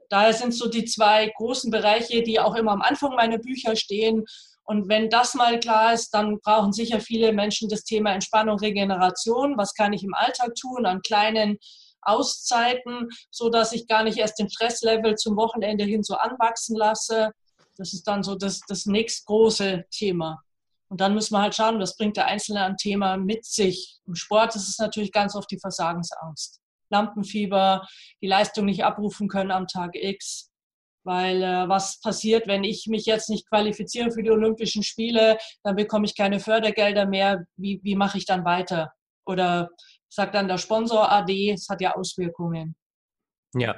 daher 0.08 0.32
sind 0.32 0.54
so 0.54 0.68
die 0.68 0.84
zwei 0.84 1.32
großen 1.36 1.70
Bereiche, 1.70 2.22
die 2.22 2.40
auch 2.40 2.54
immer 2.54 2.72
am 2.72 2.82
Anfang 2.82 3.14
meiner 3.14 3.38
Bücher 3.38 3.76
stehen. 3.76 4.24
Und 4.64 4.88
wenn 4.88 5.08
das 5.08 5.34
mal 5.34 5.58
klar 5.58 5.94
ist, 5.94 6.10
dann 6.10 6.40
brauchen 6.40 6.72
sicher 6.72 7.00
viele 7.00 7.32
Menschen 7.32 7.68
das 7.68 7.84
Thema 7.84 8.12
Entspannung, 8.12 8.58
Regeneration. 8.58 9.56
Was 9.56 9.74
kann 9.74 9.92
ich 9.92 10.02
im 10.02 10.14
Alltag 10.14 10.54
tun 10.54 10.84
an 10.84 11.00
kleinen 11.02 11.58
Auszeiten, 12.02 13.08
so 13.30 13.50
dass 13.50 13.72
ich 13.72 13.86
gar 13.86 14.02
nicht 14.02 14.18
erst 14.18 14.38
den 14.38 14.50
Stresslevel 14.50 15.16
zum 15.16 15.36
Wochenende 15.36 15.84
hin 15.84 16.02
so 16.02 16.14
anwachsen 16.14 16.76
lasse. 16.76 17.32
Das 17.76 17.92
ist 17.92 18.04
dann 18.04 18.22
so 18.22 18.34
das, 18.34 18.60
das 18.68 18.86
nächst 18.86 19.26
große 19.26 19.84
Thema. 19.90 20.42
Und 20.88 21.00
dann 21.00 21.14
müssen 21.14 21.34
wir 21.34 21.42
halt 21.42 21.54
schauen, 21.54 21.78
was 21.78 21.96
bringt 21.96 22.16
der 22.16 22.26
Einzelne 22.26 22.64
an 22.64 22.76
Thema 22.76 23.16
mit 23.16 23.44
sich. 23.44 24.00
Im 24.06 24.14
Sport 24.14 24.56
ist 24.56 24.68
es 24.68 24.78
natürlich 24.78 25.12
ganz 25.12 25.34
oft 25.34 25.50
die 25.50 25.58
Versagensangst. 25.58 26.57
Lampenfieber, 26.90 27.86
die 28.22 28.26
Leistung 28.26 28.66
nicht 28.66 28.84
abrufen 28.84 29.28
können 29.28 29.50
am 29.50 29.66
Tag 29.66 29.90
X. 29.94 30.50
Weil 31.04 31.42
äh, 31.42 31.68
was 31.68 32.00
passiert, 32.00 32.46
wenn 32.46 32.64
ich 32.64 32.86
mich 32.86 33.06
jetzt 33.06 33.30
nicht 33.30 33.48
qualifiziere 33.48 34.10
für 34.10 34.22
die 34.22 34.30
Olympischen 34.30 34.82
Spiele, 34.82 35.38
dann 35.62 35.76
bekomme 35.76 36.04
ich 36.04 36.16
keine 36.16 36.40
Fördergelder 36.40 37.06
mehr. 37.06 37.44
Wie, 37.56 37.80
wie 37.82 37.94
mache 37.94 38.18
ich 38.18 38.26
dann 38.26 38.44
weiter? 38.44 38.92
Oder 39.24 39.70
sagt 40.08 40.34
dann 40.34 40.48
der 40.48 40.58
Sponsor 40.58 41.10
AD, 41.10 41.52
es 41.52 41.68
hat 41.68 41.80
ja 41.80 41.94
Auswirkungen. 41.94 42.76
Ja, 43.54 43.76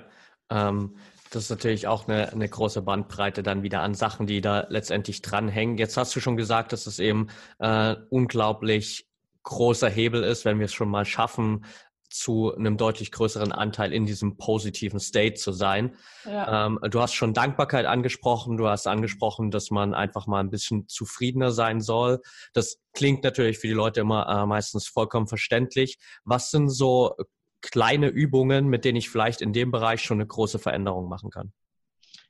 ähm, 0.50 0.96
Das 1.30 1.44
ist 1.44 1.50
natürlich 1.50 1.86
auch 1.86 2.08
eine, 2.08 2.32
eine 2.32 2.48
große 2.48 2.82
Bandbreite 2.82 3.42
dann 3.44 3.62
wieder 3.62 3.82
an 3.82 3.94
Sachen, 3.94 4.26
die 4.26 4.40
da 4.40 4.66
letztendlich 4.68 5.22
dranhängen. 5.22 5.78
Jetzt 5.78 5.96
hast 5.96 6.14
du 6.16 6.20
schon 6.20 6.36
gesagt, 6.36 6.72
dass 6.72 6.86
es 6.86 6.98
eben 6.98 7.28
äh, 7.60 7.94
unglaublich 8.10 9.06
großer 9.44 9.88
Hebel 9.88 10.24
ist, 10.24 10.44
wenn 10.44 10.58
wir 10.58 10.66
es 10.66 10.72
schon 10.72 10.88
mal 10.88 11.04
schaffen, 11.04 11.64
zu 12.10 12.54
einem 12.54 12.76
deutlich 12.76 13.12
größeren 13.12 13.52
Anteil 13.52 13.92
in 13.92 14.04
diesem 14.04 14.36
positiven 14.36 15.00
State 15.00 15.34
zu 15.34 15.52
sein. 15.52 15.96
Ja. 16.24 16.66
Ähm, 16.66 16.78
du 16.90 17.00
hast 17.00 17.14
schon 17.14 17.32
Dankbarkeit 17.32 17.86
angesprochen, 17.86 18.56
du 18.56 18.68
hast 18.68 18.86
angesprochen, 18.86 19.50
dass 19.50 19.70
man 19.70 19.94
einfach 19.94 20.26
mal 20.26 20.40
ein 20.40 20.50
bisschen 20.50 20.88
zufriedener 20.88 21.52
sein 21.52 21.80
soll. 21.80 22.20
Das 22.52 22.78
klingt 22.92 23.22
natürlich 23.22 23.58
für 23.58 23.68
die 23.68 23.72
Leute 23.72 24.00
immer 24.00 24.28
äh, 24.28 24.46
meistens 24.46 24.88
vollkommen 24.88 25.28
verständlich. 25.28 25.98
Was 26.24 26.50
sind 26.50 26.68
so 26.68 27.14
kleine 27.62 28.08
Übungen, 28.08 28.66
mit 28.66 28.84
denen 28.84 28.96
ich 28.96 29.10
vielleicht 29.10 29.40
in 29.40 29.52
dem 29.52 29.70
Bereich 29.70 30.02
schon 30.02 30.18
eine 30.18 30.26
große 30.26 30.58
Veränderung 30.58 31.08
machen 31.08 31.30
kann? 31.30 31.52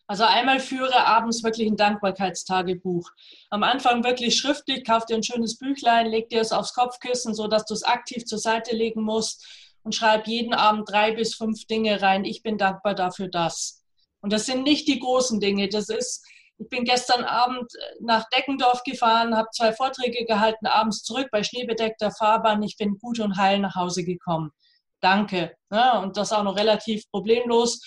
Also 0.06 0.24
einmal 0.24 0.58
führe 0.58 1.06
abends 1.06 1.44
wirklich 1.44 1.68
ein 1.68 1.76
Dankbarkeitstagebuch. 1.76 3.08
Am 3.48 3.62
Anfang 3.62 4.02
wirklich 4.02 4.36
schriftlich, 4.36 4.84
kauf 4.84 5.06
dir 5.06 5.14
ein 5.14 5.22
schönes 5.22 5.56
Büchlein, 5.56 6.06
leg 6.06 6.28
dir 6.28 6.40
es 6.40 6.50
aufs 6.50 6.74
Kopfkissen, 6.74 7.32
sodass 7.32 7.64
du 7.64 7.74
es 7.74 7.84
aktiv 7.84 8.24
zur 8.24 8.38
Seite 8.38 8.74
legen 8.74 9.02
musst 9.02 9.46
und 9.82 9.94
schreib 9.94 10.26
jeden 10.26 10.54
Abend 10.54 10.90
drei 10.90 11.12
bis 11.12 11.34
fünf 11.34 11.66
Dinge 11.66 12.02
rein. 12.02 12.24
Ich 12.24 12.42
bin 12.42 12.58
dankbar 12.58 12.94
dafür, 12.94 13.28
das. 13.28 13.82
Und 14.20 14.32
das 14.32 14.46
sind 14.46 14.62
nicht 14.64 14.88
die 14.88 14.98
großen 14.98 15.40
Dinge. 15.40 15.68
Das 15.68 15.88
ist, 15.88 16.24
ich 16.58 16.68
bin 16.68 16.84
gestern 16.84 17.24
Abend 17.24 17.72
nach 18.00 18.28
Deckendorf 18.28 18.82
gefahren, 18.82 19.36
habe 19.36 19.48
zwei 19.52 19.72
Vorträge 19.72 20.24
gehalten, 20.24 20.66
abends 20.66 21.02
zurück 21.02 21.28
bei 21.32 21.42
schneebedeckter 21.42 22.10
Fahrbahn. 22.10 22.62
Ich 22.62 22.76
bin 22.76 22.98
gut 22.98 23.20
und 23.20 23.36
heil 23.36 23.58
nach 23.58 23.74
Hause 23.74 24.04
gekommen. 24.04 24.50
Danke. 25.00 25.54
Ja, 25.72 26.00
und 26.00 26.16
das 26.16 26.32
auch 26.32 26.42
noch 26.42 26.56
relativ 26.56 27.10
problemlos 27.10 27.80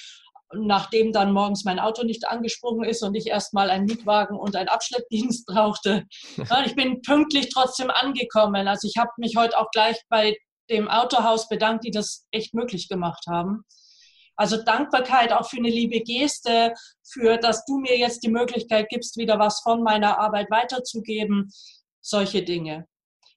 nachdem 0.56 1.12
dann 1.12 1.32
morgens 1.32 1.64
mein 1.64 1.80
Auto 1.80 2.04
nicht 2.04 2.28
angesprungen 2.28 2.88
ist 2.88 3.04
und 3.04 3.16
ich 3.16 3.28
erstmal 3.28 3.70
einen 3.70 3.86
Mietwagen 3.86 4.38
und 4.38 4.56
einen 4.56 4.70
Abschleppdienst 4.70 5.46
brauchte. 5.48 6.06
Ich 6.66 6.76
bin 6.76 7.02
pünktlich 7.02 7.50
trotzdem 7.50 7.90
angekommen. 7.90 8.68
Also 8.68 8.88
ich 8.88 8.98
habe 8.98 9.12
mich 9.18 9.36
heute 9.36 9.58
auch 9.58 9.70
gleich 9.72 9.98
bei 10.10 10.36
dem 10.70 10.88
Autohaus 10.88 11.50
bedankt, 11.50 11.86
die 11.86 11.92
das 11.92 12.28
echt 12.32 12.54
möglich 12.54 12.88
gemacht 12.88 13.26
haben. 13.28 13.66
Also 14.36 14.58
Dankbarkeit 14.58 15.32
auch 15.32 15.48
für 15.48 15.58
eine 15.58 15.70
liebe 15.70 16.02
Geste, 16.02 16.74
für 17.04 17.38
dass 17.38 17.66
du 17.66 17.78
mir 17.78 17.98
jetzt 17.98 18.24
die 18.24 18.32
Möglichkeit 18.32 18.90
gibst, 18.90 19.18
wieder 19.18 19.38
was 19.38 19.62
von 19.62 19.84
meiner 19.84 20.18
Arbeit 20.20 20.50
weiterzugeben. 20.50 21.52
Solche 22.02 22.44
Dinge. 22.44 22.88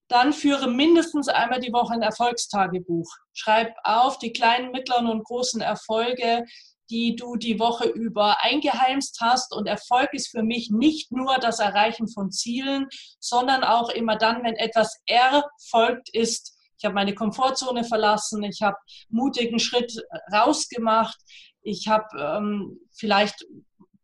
Dann 0.08 0.32
führe 0.32 0.68
mindestens 0.68 1.28
einmal 1.28 1.60
die 1.60 1.72
Woche 1.72 1.94
ein 1.94 2.02
Erfolgstagebuch. 2.02 3.08
Schreib 3.32 3.74
auf 3.82 4.18
die 4.18 4.32
kleinen, 4.32 4.70
mittleren 4.70 5.08
und 5.08 5.24
großen 5.24 5.60
Erfolge, 5.60 6.44
die 6.90 7.16
du 7.16 7.36
die 7.36 7.58
Woche 7.58 7.88
über 7.88 8.42
eingeheimst 8.42 9.18
hast. 9.20 9.52
Und 9.52 9.66
Erfolg 9.66 10.12
ist 10.12 10.28
für 10.28 10.42
mich 10.42 10.70
nicht 10.70 11.10
nur 11.10 11.38
das 11.38 11.58
Erreichen 11.58 12.08
von 12.08 12.30
Zielen, 12.30 12.86
sondern 13.18 13.64
auch 13.64 13.90
immer 13.90 14.16
dann, 14.16 14.44
wenn 14.44 14.54
etwas 14.54 14.96
erfolgt 15.06 16.08
ist. 16.14 16.55
Ich 16.78 16.84
habe 16.84 16.94
meine 16.94 17.14
Komfortzone 17.14 17.84
verlassen, 17.84 18.42
ich 18.42 18.62
habe 18.62 18.76
mutigen 19.08 19.58
Schritt 19.58 19.96
rausgemacht, 20.32 21.18
ich 21.62 21.88
habe 21.88 22.06
ähm, 22.18 22.78
vielleicht 22.92 23.44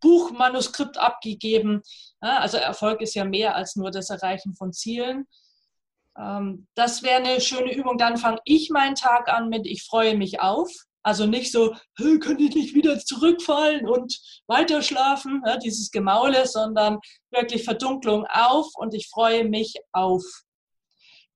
Buchmanuskript 0.01 0.99
abgegeben. 0.99 1.83
Ja, 2.21 2.39
also 2.39 2.59
Erfolg 2.59 3.01
ist 3.01 3.15
ja 3.15 3.25
mehr 3.25 3.55
als 3.55 3.77
nur 3.77 3.91
das 3.91 4.11
Erreichen 4.11 4.55
von 4.55 4.73
Zielen. 4.73 5.27
Ähm, 6.19 6.67
das 6.75 7.03
wäre 7.03 7.23
eine 7.23 7.41
schöne 7.41 7.73
Übung. 7.73 7.97
Dann 7.97 8.19
fange 8.19 8.41
ich 8.45 8.71
meinen 8.71 8.97
Tag 8.97 9.29
an 9.29 9.49
mit, 9.49 9.67
ich 9.67 9.85
freue 9.85 10.17
mich 10.17 10.41
auf. 10.41 10.71
Also 11.05 11.27
nicht 11.27 11.51
so, 11.51 11.75
könnte 11.97 12.43
ich 12.45 12.55
nicht 12.55 12.75
wieder 12.75 12.99
zurückfallen 12.99 13.89
und 13.89 14.21
weiter 14.47 14.83
schlafen, 14.83 15.43
ja, 15.45 15.57
dieses 15.57 15.91
Gemaule, 15.91 16.47
sondern 16.47 17.01
wirklich 17.33 17.65
Verdunklung 17.65 18.25
auf 18.27 18.69
und 18.77 18.95
ich 18.95 19.09
freue 19.09 19.45
mich 19.45 19.75
auf. 19.93 20.23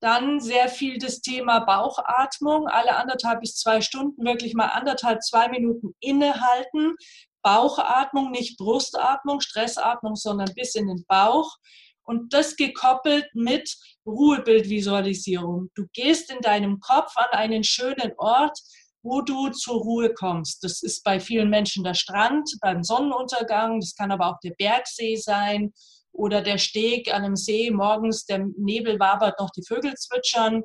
Dann 0.01 0.41
sehr 0.41 0.69
viel 0.69 0.99
das 0.99 1.21
Thema 1.21 1.61
Bauchatmung, 1.61 2.69
alle 2.69 2.97
anderthalb 2.97 3.41
bis 3.41 3.57
zwei 3.57 3.81
Stunden 3.81 4.25
wirklich 4.25 4.55
mal 4.55 4.67
anderthalb, 4.67 5.23
zwei 5.23 5.49
Minuten 5.49 5.95
innehalten. 6.01 6.95
Bauchatmung, 7.43 8.31
nicht 8.31 8.59
Brustatmung, 8.59 9.41
Stressatmung, 9.41 10.17
sondern 10.17 10.53
bis 10.55 10.75
in 10.75 10.89
den 10.89 11.05
Bauch. 11.07 11.57
Und 12.03 12.33
das 12.33 12.57
gekoppelt 12.57 13.27
mit 13.35 13.75
Ruhebildvisualisierung. 14.07 15.71
Du 15.75 15.87
gehst 15.93 16.31
in 16.31 16.41
deinem 16.41 16.79
Kopf 16.81 17.17
an 17.17 17.31
einen 17.33 17.65
schönen 17.65 18.13
Ort, 18.19 18.59
wo 19.03 19.23
du 19.23 19.49
zur 19.51 19.81
Ruhe 19.81 20.13
kommst. 20.13 20.63
Das 20.65 20.83
ist 20.83 21.03
bei 21.05 21.21
vielen 21.21 21.49
Menschen 21.49 21.85
der 21.85 21.95
Strand 21.95 22.51
beim 22.61 22.83
Sonnenuntergang, 22.83 23.81
das 23.81 23.95
kann 23.95 24.11
aber 24.11 24.29
auch 24.29 24.41
der 24.43 24.55
Bergsee 24.59 25.17
sein 25.17 25.73
oder 26.17 26.43
der 26.43 26.59
Steg 26.59 27.13
an 27.13 27.25
einem 27.25 27.37
See, 27.37 27.71
morgens 27.71 28.25
der 28.27 28.47
Nebel 28.57 28.99
wabert, 28.99 29.39
noch 29.39 29.51
die 29.51 29.65
Vögel 29.67 29.95
zwitschern. 29.95 30.65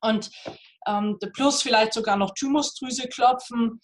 Und 0.00 0.30
ähm, 0.86 1.18
plus 1.34 1.62
vielleicht 1.62 1.92
sogar 1.92 2.16
noch 2.16 2.34
Thymusdrüse 2.34 3.08
klopfen. 3.08 3.80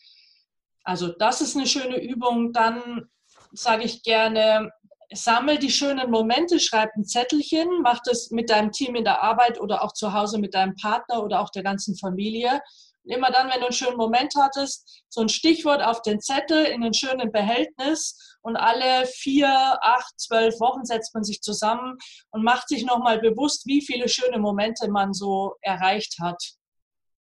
Also 0.85 1.09
das 1.09 1.40
ist 1.40 1.57
eine 1.57 1.66
schöne 1.66 2.02
Übung. 2.02 2.52
Dann 2.52 3.09
sage 3.52 3.85
ich 3.85 4.02
gerne, 4.02 4.70
sammel 5.12 5.59
die 5.59 5.70
schönen 5.70 6.11
Momente, 6.11 6.59
schreib 6.59 6.90
ein 6.96 7.05
Zettelchen, 7.05 7.68
mach 7.83 8.00
das 8.05 8.31
mit 8.31 8.50
deinem 8.50 8.72
Team 8.72 8.96
in 8.96 9.05
der 9.05 9.22
Arbeit 9.22 9.61
oder 9.61 9.83
auch 9.83 9.92
zu 9.92 10.12
Hause 10.12 10.38
mit 10.38 10.55
deinem 10.55 10.74
Partner 10.74 11.22
oder 11.22 11.40
auch 11.40 11.50
der 11.50 11.62
ganzen 11.62 11.96
Familie 11.96 12.61
immer 13.09 13.31
dann, 13.31 13.48
wenn 13.50 13.61
du 13.61 13.66
einen 13.66 13.72
schönen 13.72 13.96
Moment 13.96 14.35
hattest, 14.37 15.02
so 15.09 15.20
ein 15.20 15.29
Stichwort 15.29 15.83
auf 15.83 16.02
den 16.02 16.20
Zettel 16.20 16.64
in 16.64 16.83
einen 16.83 16.94
schönen 16.94 17.33
Behältnis 17.33 18.36
und 18.47 18.55
alle 18.55 19.07
vier, 19.07 19.49
acht, 19.49 20.21
zwölf 20.21 20.61
Wochen 20.61 20.85
setzt 20.85 21.13
man 21.15 21.25
sich 21.25 21.43
zusammen 21.43 21.99
und 22.31 22.45
macht 22.45 22.69
sich 22.69 22.85
nochmal 22.85 23.19
bewusst, 23.19 23.67
wie 23.67 23.85
viele 23.85 24.09
schöne 24.09 24.39
Momente 24.39 24.89
man 24.89 25.13
so 25.13 25.57
erreicht 25.63 26.21
hat. 26.21 26.41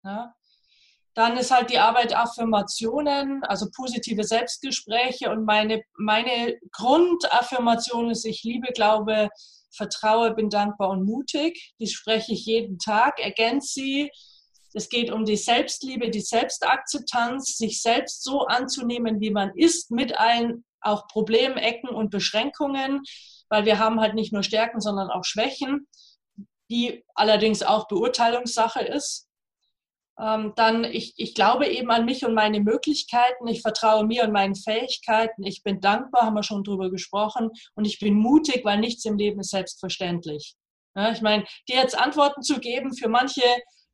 Ja? 0.03 0.33
Dann 1.13 1.37
ist 1.37 1.51
halt 1.51 1.69
die 1.69 1.77
Arbeit 1.77 2.15
Affirmationen, 2.15 3.43
also 3.43 3.67
positive 3.75 4.23
Selbstgespräche 4.23 5.29
und 5.29 5.45
meine, 5.45 5.83
meine 5.95 6.57
Grundaffirmation 6.71 8.09
ist, 8.09 8.25
ich 8.25 8.41
liebe, 8.41 8.73
glaube, 8.73 9.29
vertraue, 9.75 10.33
bin 10.33 10.49
dankbar 10.49 10.89
und 10.89 11.05
mutig. 11.05 11.75
Die 11.79 11.87
spreche 11.87 12.33
ich 12.33 12.47
jeden 12.47 12.79
Tag, 12.79 13.19
ergänze 13.19 13.73
sie 13.73 14.11
es 14.73 14.87
geht 14.87 15.11
um 15.11 15.25
die 15.25 15.35
Selbstliebe, 15.35 16.09
die 16.09 16.21
Selbstakzeptanz, 16.21 17.57
sich 17.57 17.81
selbst 17.81 18.23
so 18.23 18.45
anzunehmen, 18.45 19.19
wie 19.19 19.31
man 19.31 19.51
ist, 19.55 19.91
mit 19.91 20.17
allen 20.17 20.63
auch 20.81 21.07
Problemen, 21.07 21.57
Ecken 21.57 21.89
und 21.89 22.09
Beschränkungen, 22.09 23.01
weil 23.49 23.65
wir 23.65 23.79
haben 23.79 23.99
halt 23.99 24.15
nicht 24.15 24.33
nur 24.33 24.43
Stärken, 24.43 24.81
sondern 24.81 25.09
auch 25.09 25.23
Schwächen, 25.23 25.87
die 26.69 27.03
allerdings 27.15 27.63
auch 27.63 27.87
Beurteilungssache 27.87 28.81
ist. 28.81 29.27
Ähm, 30.19 30.53
dann, 30.55 30.83
ich, 30.83 31.13
ich 31.17 31.33
glaube 31.33 31.67
eben 31.67 31.89
an 31.91 32.05
mich 32.05 32.25
und 32.25 32.33
meine 32.33 32.59
Möglichkeiten, 32.59 33.47
ich 33.47 33.61
vertraue 33.61 34.05
mir 34.05 34.23
und 34.23 34.31
meinen 34.31 34.55
Fähigkeiten, 34.55 35.43
ich 35.43 35.63
bin 35.63 35.81
dankbar, 35.81 36.23
haben 36.23 36.35
wir 36.35 36.43
schon 36.43 36.63
drüber 36.63 36.91
gesprochen, 36.91 37.49
und 37.75 37.85
ich 37.85 37.99
bin 37.99 38.15
mutig, 38.15 38.63
weil 38.63 38.79
nichts 38.79 39.05
im 39.05 39.17
Leben 39.17 39.39
ist 39.39 39.51
selbstverständlich. 39.51 40.55
Ja, 40.95 41.11
ich 41.11 41.21
meine, 41.21 41.45
dir 41.69 41.77
jetzt 41.77 41.97
Antworten 41.97 42.41
zu 42.41 42.59
geben, 42.59 42.93
für 42.93 43.07
manche 43.07 43.41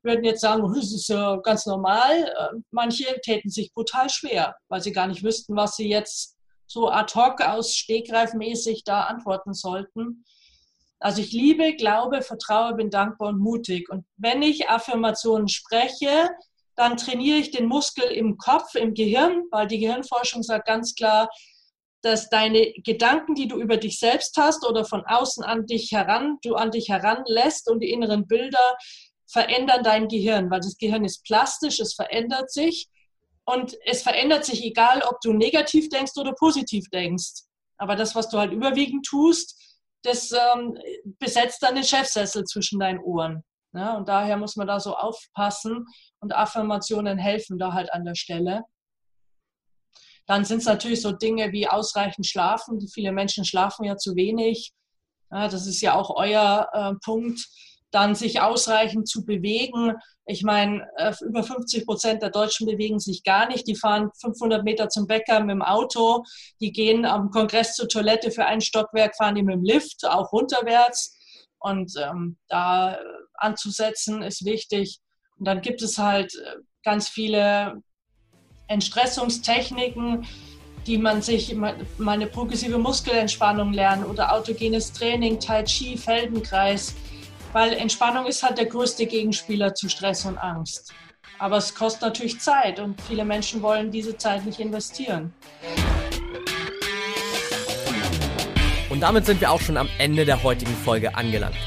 würden 0.04 0.24
jetzt 0.24 0.42
sagen, 0.42 0.64
oh, 0.64 0.74
das 0.74 0.92
ist 0.92 1.10
ja 1.10 1.38
ganz 1.38 1.66
normal. 1.66 2.24
Äh, 2.24 2.58
manche 2.72 3.20
täten 3.22 3.50
sich 3.50 3.74
brutal 3.74 4.10
schwer, 4.10 4.56
weil 4.70 4.82
sie 4.82 4.92
gar 4.92 5.08
nicht 5.08 5.24
wüssten, 5.24 5.56
was 5.56 5.76
sie 5.76 5.90
jetzt 5.90 6.37
so 6.68 6.90
ad 6.90 7.14
hoc 7.16 7.42
aus 7.42 7.76
Stegreifmäßig 7.76 8.84
da 8.84 9.04
antworten 9.04 9.54
sollten. 9.54 10.26
Also 11.00 11.22
ich 11.22 11.32
liebe, 11.32 11.76
glaube, 11.76 12.22
vertraue, 12.22 12.76
bin 12.76 12.90
dankbar 12.90 13.30
und 13.30 13.40
mutig. 13.40 13.90
Und 13.90 14.06
wenn 14.18 14.42
ich 14.42 14.70
Affirmationen 14.70 15.48
spreche, 15.48 16.30
dann 16.76 16.98
trainiere 16.98 17.38
ich 17.38 17.52
den 17.52 17.68
Muskel 17.68 18.06
im 18.06 18.38
Kopf, 18.38 18.76
im 18.76 18.94
Gehirn, 18.94 19.44
weil 19.52 19.68
die 19.68 19.80
Gehirnforschung 19.80 20.44
sagt 20.44 20.68
ganz 20.68 20.94
klar, 20.94 21.30
dass 22.02 22.30
deine 22.30 22.74
Gedanken, 22.84 23.34
die 23.34 23.48
du 23.48 23.60
über 23.60 23.78
dich 23.78 24.00
selbst 24.00 24.38
hast 24.38 24.68
oder 24.68 24.86
von 24.86 25.04
außen 25.06 25.44
an 25.44 25.66
dich 25.66 25.92
heran, 25.92 26.38
du 26.44 26.56
an 26.56 26.72
dich 26.72 26.90
heranlässt 26.90 27.70
und 27.70 27.80
die 27.80 27.92
inneren 27.92 28.28
Bilder, 28.28 28.78
verändern 29.26 29.84
dein 29.84 30.08
Gehirn, 30.08 30.50
weil 30.50 30.62
das 30.62 30.78
Gehirn 30.78 31.04
ist 31.04 31.24
plastisch, 31.24 31.80
es 31.80 31.96
verändert 31.96 32.52
sich 32.52 32.90
und 33.48 33.78
es 33.86 34.04
verändert 34.04 34.44
sich 34.44 34.64
egal, 34.64 35.02
ob 35.10 35.22
du 35.22 35.32
negativ 35.32 35.88
denkst 35.88 36.18
oder 36.18 36.34
positiv 36.34 36.90
denkst. 36.90 37.46
Aber 37.78 37.96
das, 37.96 38.14
was 38.14 38.28
du 38.28 38.38
halt 38.38 38.52
überwiegend 38.52 39.06
tust, 39.06 39.58
das 40.04 40.34
ähm, 40.34 40.78
besetzt 41.18 41.64
dann 41.64 41.76
den 41.76 41.84
Chefsessel 41.86 42.44
zwischen 42.44 42.80
deinen 42.80 43.00
Ohren. 43.00 43.44
Ja, 43.74 43.96
und 43.96 44.10
daher 44.10 44.36
muss 44.38 44.58
man 44.58 44.68
da 44.68 44.80
so 44.82 44.96
aufpassen 44.96 45.86
und 46.20 46.36
Affirmationen 46.36 47.18
helfen 47.18 47.58
da 47.58 47.74
halt 47.74 47.94
an 47.94 48.04
der 48.04 48.16
Stelle. 48.16 48.64
Dann 50.26 50.44
sind 50.44 50.60
es 50.60 50.66
natürlich 50.66 51.02
so 51.02 51.14
Dinge 51.14 51.54
wie 51.54 51.70
ausreichend 51.70 52.28
schlafen. 52.28 52.86
Viele 52.90 53.14
Menschen 53.14 53.46
schlafen 53.46 53.86
ja 53.86 53.96
zu 53.96 54.16
wenig. 54.16 54.74
Ja, 55.32 55.48
das 55.48 55.68
ist 55.68 55.80
ja 55.80 55.94
auch 55.94 56.10
euer 56.10 56.70
äh, 56.74 56.94
Punkt 57.04 57.48
dann 57.92 58.16
sich 58.16 58.42
ausreichend 58.42 59.08
zu 59.08 59.26
bewegen. 59.26 59.94
Ich 60.26 60.44
meine, 60.44 60.88
äh, 60.98 61.14
über 61.26 61.44
50 61.44 61.86
Prozent 61.86 62.22
der 62.22 62.32
Deutschen 62.32 62.68
bewegen 62.68 63.00
sich 63.00 63.24
gar 63.24 63.48
nicht. 63.48 63.68
Die 63.68 63.76
fahren 63.76 64.10
500 64.20 64.64
Meter 64.64 64.90
zum 64.90 65.08
Bäcker 65.08 65.40
mit 65.40 65.52
dem 65.52 65.62
Auto. 65.62 66.24
Die 66.60 66.72
gehen 66.72 67.06
am 67.06 67.30
Kongress 67.32 67.76
zur 67.76 67.88
Toilette 67.88 68.32
für 68.32 68.46
ein 68.46 68.62
Stockwerk, 68.62 69.16
fahren 69.16 69.36
die 69.36 69.44
mit 69.44 69.56
dem 69.56 69.64
Lift, 69.64 70.06
auch 70.06 70.32
runterwärts. 70.34 71.18
Und 71.60 71.94
ähm, 71.98 72.38
da 72.50 73.00
anzusetzen 73.36 74.22
ist 74.22 74.46
wichtig. 74.46 75.00
Und 75.38 75.46
dann 75.46 75.62
gibt 75.62 75.82
es 75.82 75.98
halt 75.98 76.36
äh, 76.36 76.58
ganz 76.84 77.08
viele 77.08 77.82
Entstressungstechniken, 78.68 80.28
die 80.86 80.98
man 80.98 81.22
sich, 81.22 81.54
mal 81.56 81.76
eine 82.06 82.28
progressive 82.28 82.78
Muskelentspannung 82.78 83.74
lernen 83.74 84.06
oder 84.06 84.34
autogenes 84.34 84.92
Training, 84.94 85.40
Tai 85.40 85.64
Chi, 85.64 85.98
Feldenkreis 85.98 86.96
weil 87.54 87.74
Entspannung 87.74 88.26
ist 88.26 88.44
halt 88.44 88.58
der 88.58 88.66
größte 88.66 89.06
Gegenspieler 89.06 89.74
zu 89.74 89.90
Stress 89.90 90.26
und 90.26 90.38
Angst. 90.38 90.94
Aber 91.40 91.58
es 91.58 91.74
kostet 91.74 92.02
natürlich 92.02 92.40
Zeit 92.40 92.80
und 92.80 93.00
viele 93.02 93.26
Menschen 93.26 93.62
wollen 93.62 93.92
diese 93.92 94.18
Zeit 94.18 94.46
nicht 94.46 94.60
investieren. 94.60 95.34
Und 98.90 99.02
damit 99.02 99.26
sind 99.26 99.42
wir 99.42 99.52
auch 99.52 99.62
schon 99.62 99.78
am 99.78 99.90
Ende 100.00 100.26
der 100.26 100.42
heutigen 100.42 100.76
Folge 100.76 101.16
angelangt. 101.16 101.58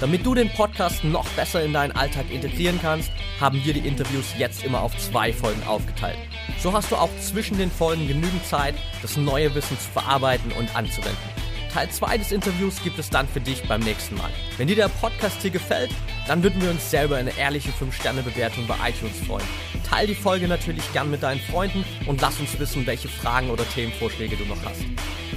Damit 0.00 0.24
du 0.24 0.34
den 0.34 0.48
Podcast 0.50 1.02
noch 1.02 1.28
besser 1.30 1.64
in 1.64 1.72
deinen 1.72 1.90
Alltag 1.90 2.30
integrieren 2.30 2.78
kannst, 2.80 3.10
haben 3.40 3.60
wir 3.64 3.74
die 3.74 3.86
Interviews 3.86 4.26
jetzt 4.38 4.62
immer 4.62 4.80
auf 4.80 4.96
zwei 4.98 5.32
Folgen 5.32 5.62
aufgeteilt. 5.66 6.18
So 6.60 6.72
hast 6.72 6.92
du 6.92 6.96
auch 6.96 7.10
zwischen 7.20 7.58
den 7.58 7.70
Folgen 7.70 8.06
genügend 8.06 8.44
Zeit, 8.44 8.76
das 9.02 9.16
neue 9.16 9.52
Wissen 9.56 9.76
zu 9.76 9.90
verarbeiten 9.90 10.52
und 10.52 10.74
anzuwenden. 10.76 11.37
Teil 11.72 11.90
2 11.90 12.18
des 12.18 12.32
Interviews 12.32 12.82
gibt 12.82 12.98
es 12.98 13.10
dann 13.10 13.28
für 13.28 13.40
dich 13.40 13.62
beim 13.64 13.80
nächsten 13.80 14.16
Mal. 14.16 14.30
Wenn 14.56 14.68
dir 14.68 14.76
der 14.76 14.88
Podcast 14.88 15.42
hier 15.42 15.50
gefällt, 15.50 15.90
dann 16.26 16.42
würden 16.42 16.60
wir 16.62 16.70
uns 16.70 16.90
selber 16.90 17.16
eine 17.16 17.36
ehrliche 17.36 17.70
5-Sterne-Bewertung 17.70 18.66
bei 18.66 18.74
iTunes 18.88 19.18
freuen. 19.26 19.46
Teil 19.88 20.06
die 20.06 20.14
Folge 20.14 20.48
natürlich 20.48 20.92
gern 20.92 21.10
mit 21.10 21.22
deinen 21.22 21.40
Freunden 21.40 21.84
und 22.06 22.20
lass 22.20 22.40
uns 22.40 22.58
wissen, 22.58 22.86
welche 22.86 23.08
Fragen 23.08 23.50
oder 23.50 23.68
Themenvorschläge 23.68 24.36
du 24.36 24.44
noch 24.44 24.62
hast. 24.64 24.82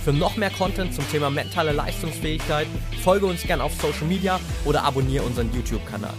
Für 0.04 0.14
noch 0.14 0.38
mehr 0.38 0.50
Content 0.52 0.94
zum 0.94 1.10
Thema 1.12 1.30
mentale 1.30 1.74
Leistungsfähigkeit 1.74 2.68
folge 3.04 3.26
uns 3.26 3.44
gern 3.44 3.62
auf 3.62 3.74
Social 3.74 4.08
Media 4.08 4.40
oder 4.66 4.84
abonniere 4.84 5.26
unseren 5.26 5.54
YouTube-Kanal. 5.54 6.14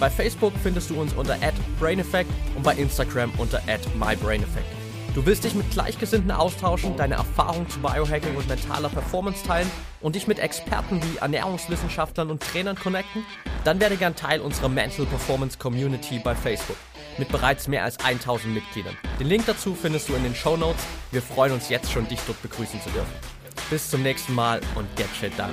Bei 0.00 0.08
Facebook 0.08 0.52
findest 0.62 0.90
du 0.90 1.00
uns 1.00 1.12
unter 1.12 1.36
@braineffect 1.80 2.30
und 2.54 2.62
bei 2.62 2.74
Instagram 2.74 3.32
unter 3.36 3.60
@mybraineffect. 3.98 4.77
Du 5.14 5.24
willst 5.26 5.44
dich 5.44 5.54
mit 5.54 5.70
Gleichgesinnten 5.70 6.30
austauschen, 6.30 6.96
deine 6.96 7.14
Erfahrungen 7.14 7.68
zu 7.68 7.80
Biohacking 7.80 8.36
und 8.36 8.48
mentaler 8.48 8.88
Performance 8.88 9.44
teilen 9.44 9.70
und 10.00 10.14
dich 10.14 10.26
mit 10.26 10.38
Experten 10.38 11.02
wie 11.02 11.16
Ernährungswissenschaftlern 11.18 12.30
und 12.30 12.42
Trainern 12.42 12.76
connecten? 12.76 13.24
Dann 13.64 13.80
werde 13.80 13.96
gern 13.96 14.14
Teil 14.14 14.40
unserer 14.40 14.68
Mental 14.68 15.06
Performance 15.06 15.58
Community 15.58 16.20
bei 16.22 16.34
Facebook 16.34 16.76
mit 17.18 17.28
bereits 17.30 17.66
mehr 17.66 17.84
als 17.84 17.98
1000 17.98 18.54
Mitgliedern. 18.54 18.96
Den 19.18 19.26
Link 19.26 19.44
dazu 19.46 19.74
findest 19.74 20.08
du 20.08 20.14
in 20.14 20.22
den 20.22 20.34
Show 20.34 20.56
Notes. 20.56 20.84
Wir 21.10 21.22
freuen 21.22 21.52
uns 21.52 21.68
jetzt 21.68 21.90
schon, 21.90 22.06
dich 22.06 22.20
dort 22.26 22.40
begrüßen 22.42 22.80
zu 22.80 22.90
dürfen. 22.90 23.12
Bis 23.70 23.90
zum 23.90 24.02
nächsten 24.02 24.34
Mal 24.34 24.60
und 24.76 24.94
get 24.96 25.08
shit 25.18 25.36
done. 25.38 25.52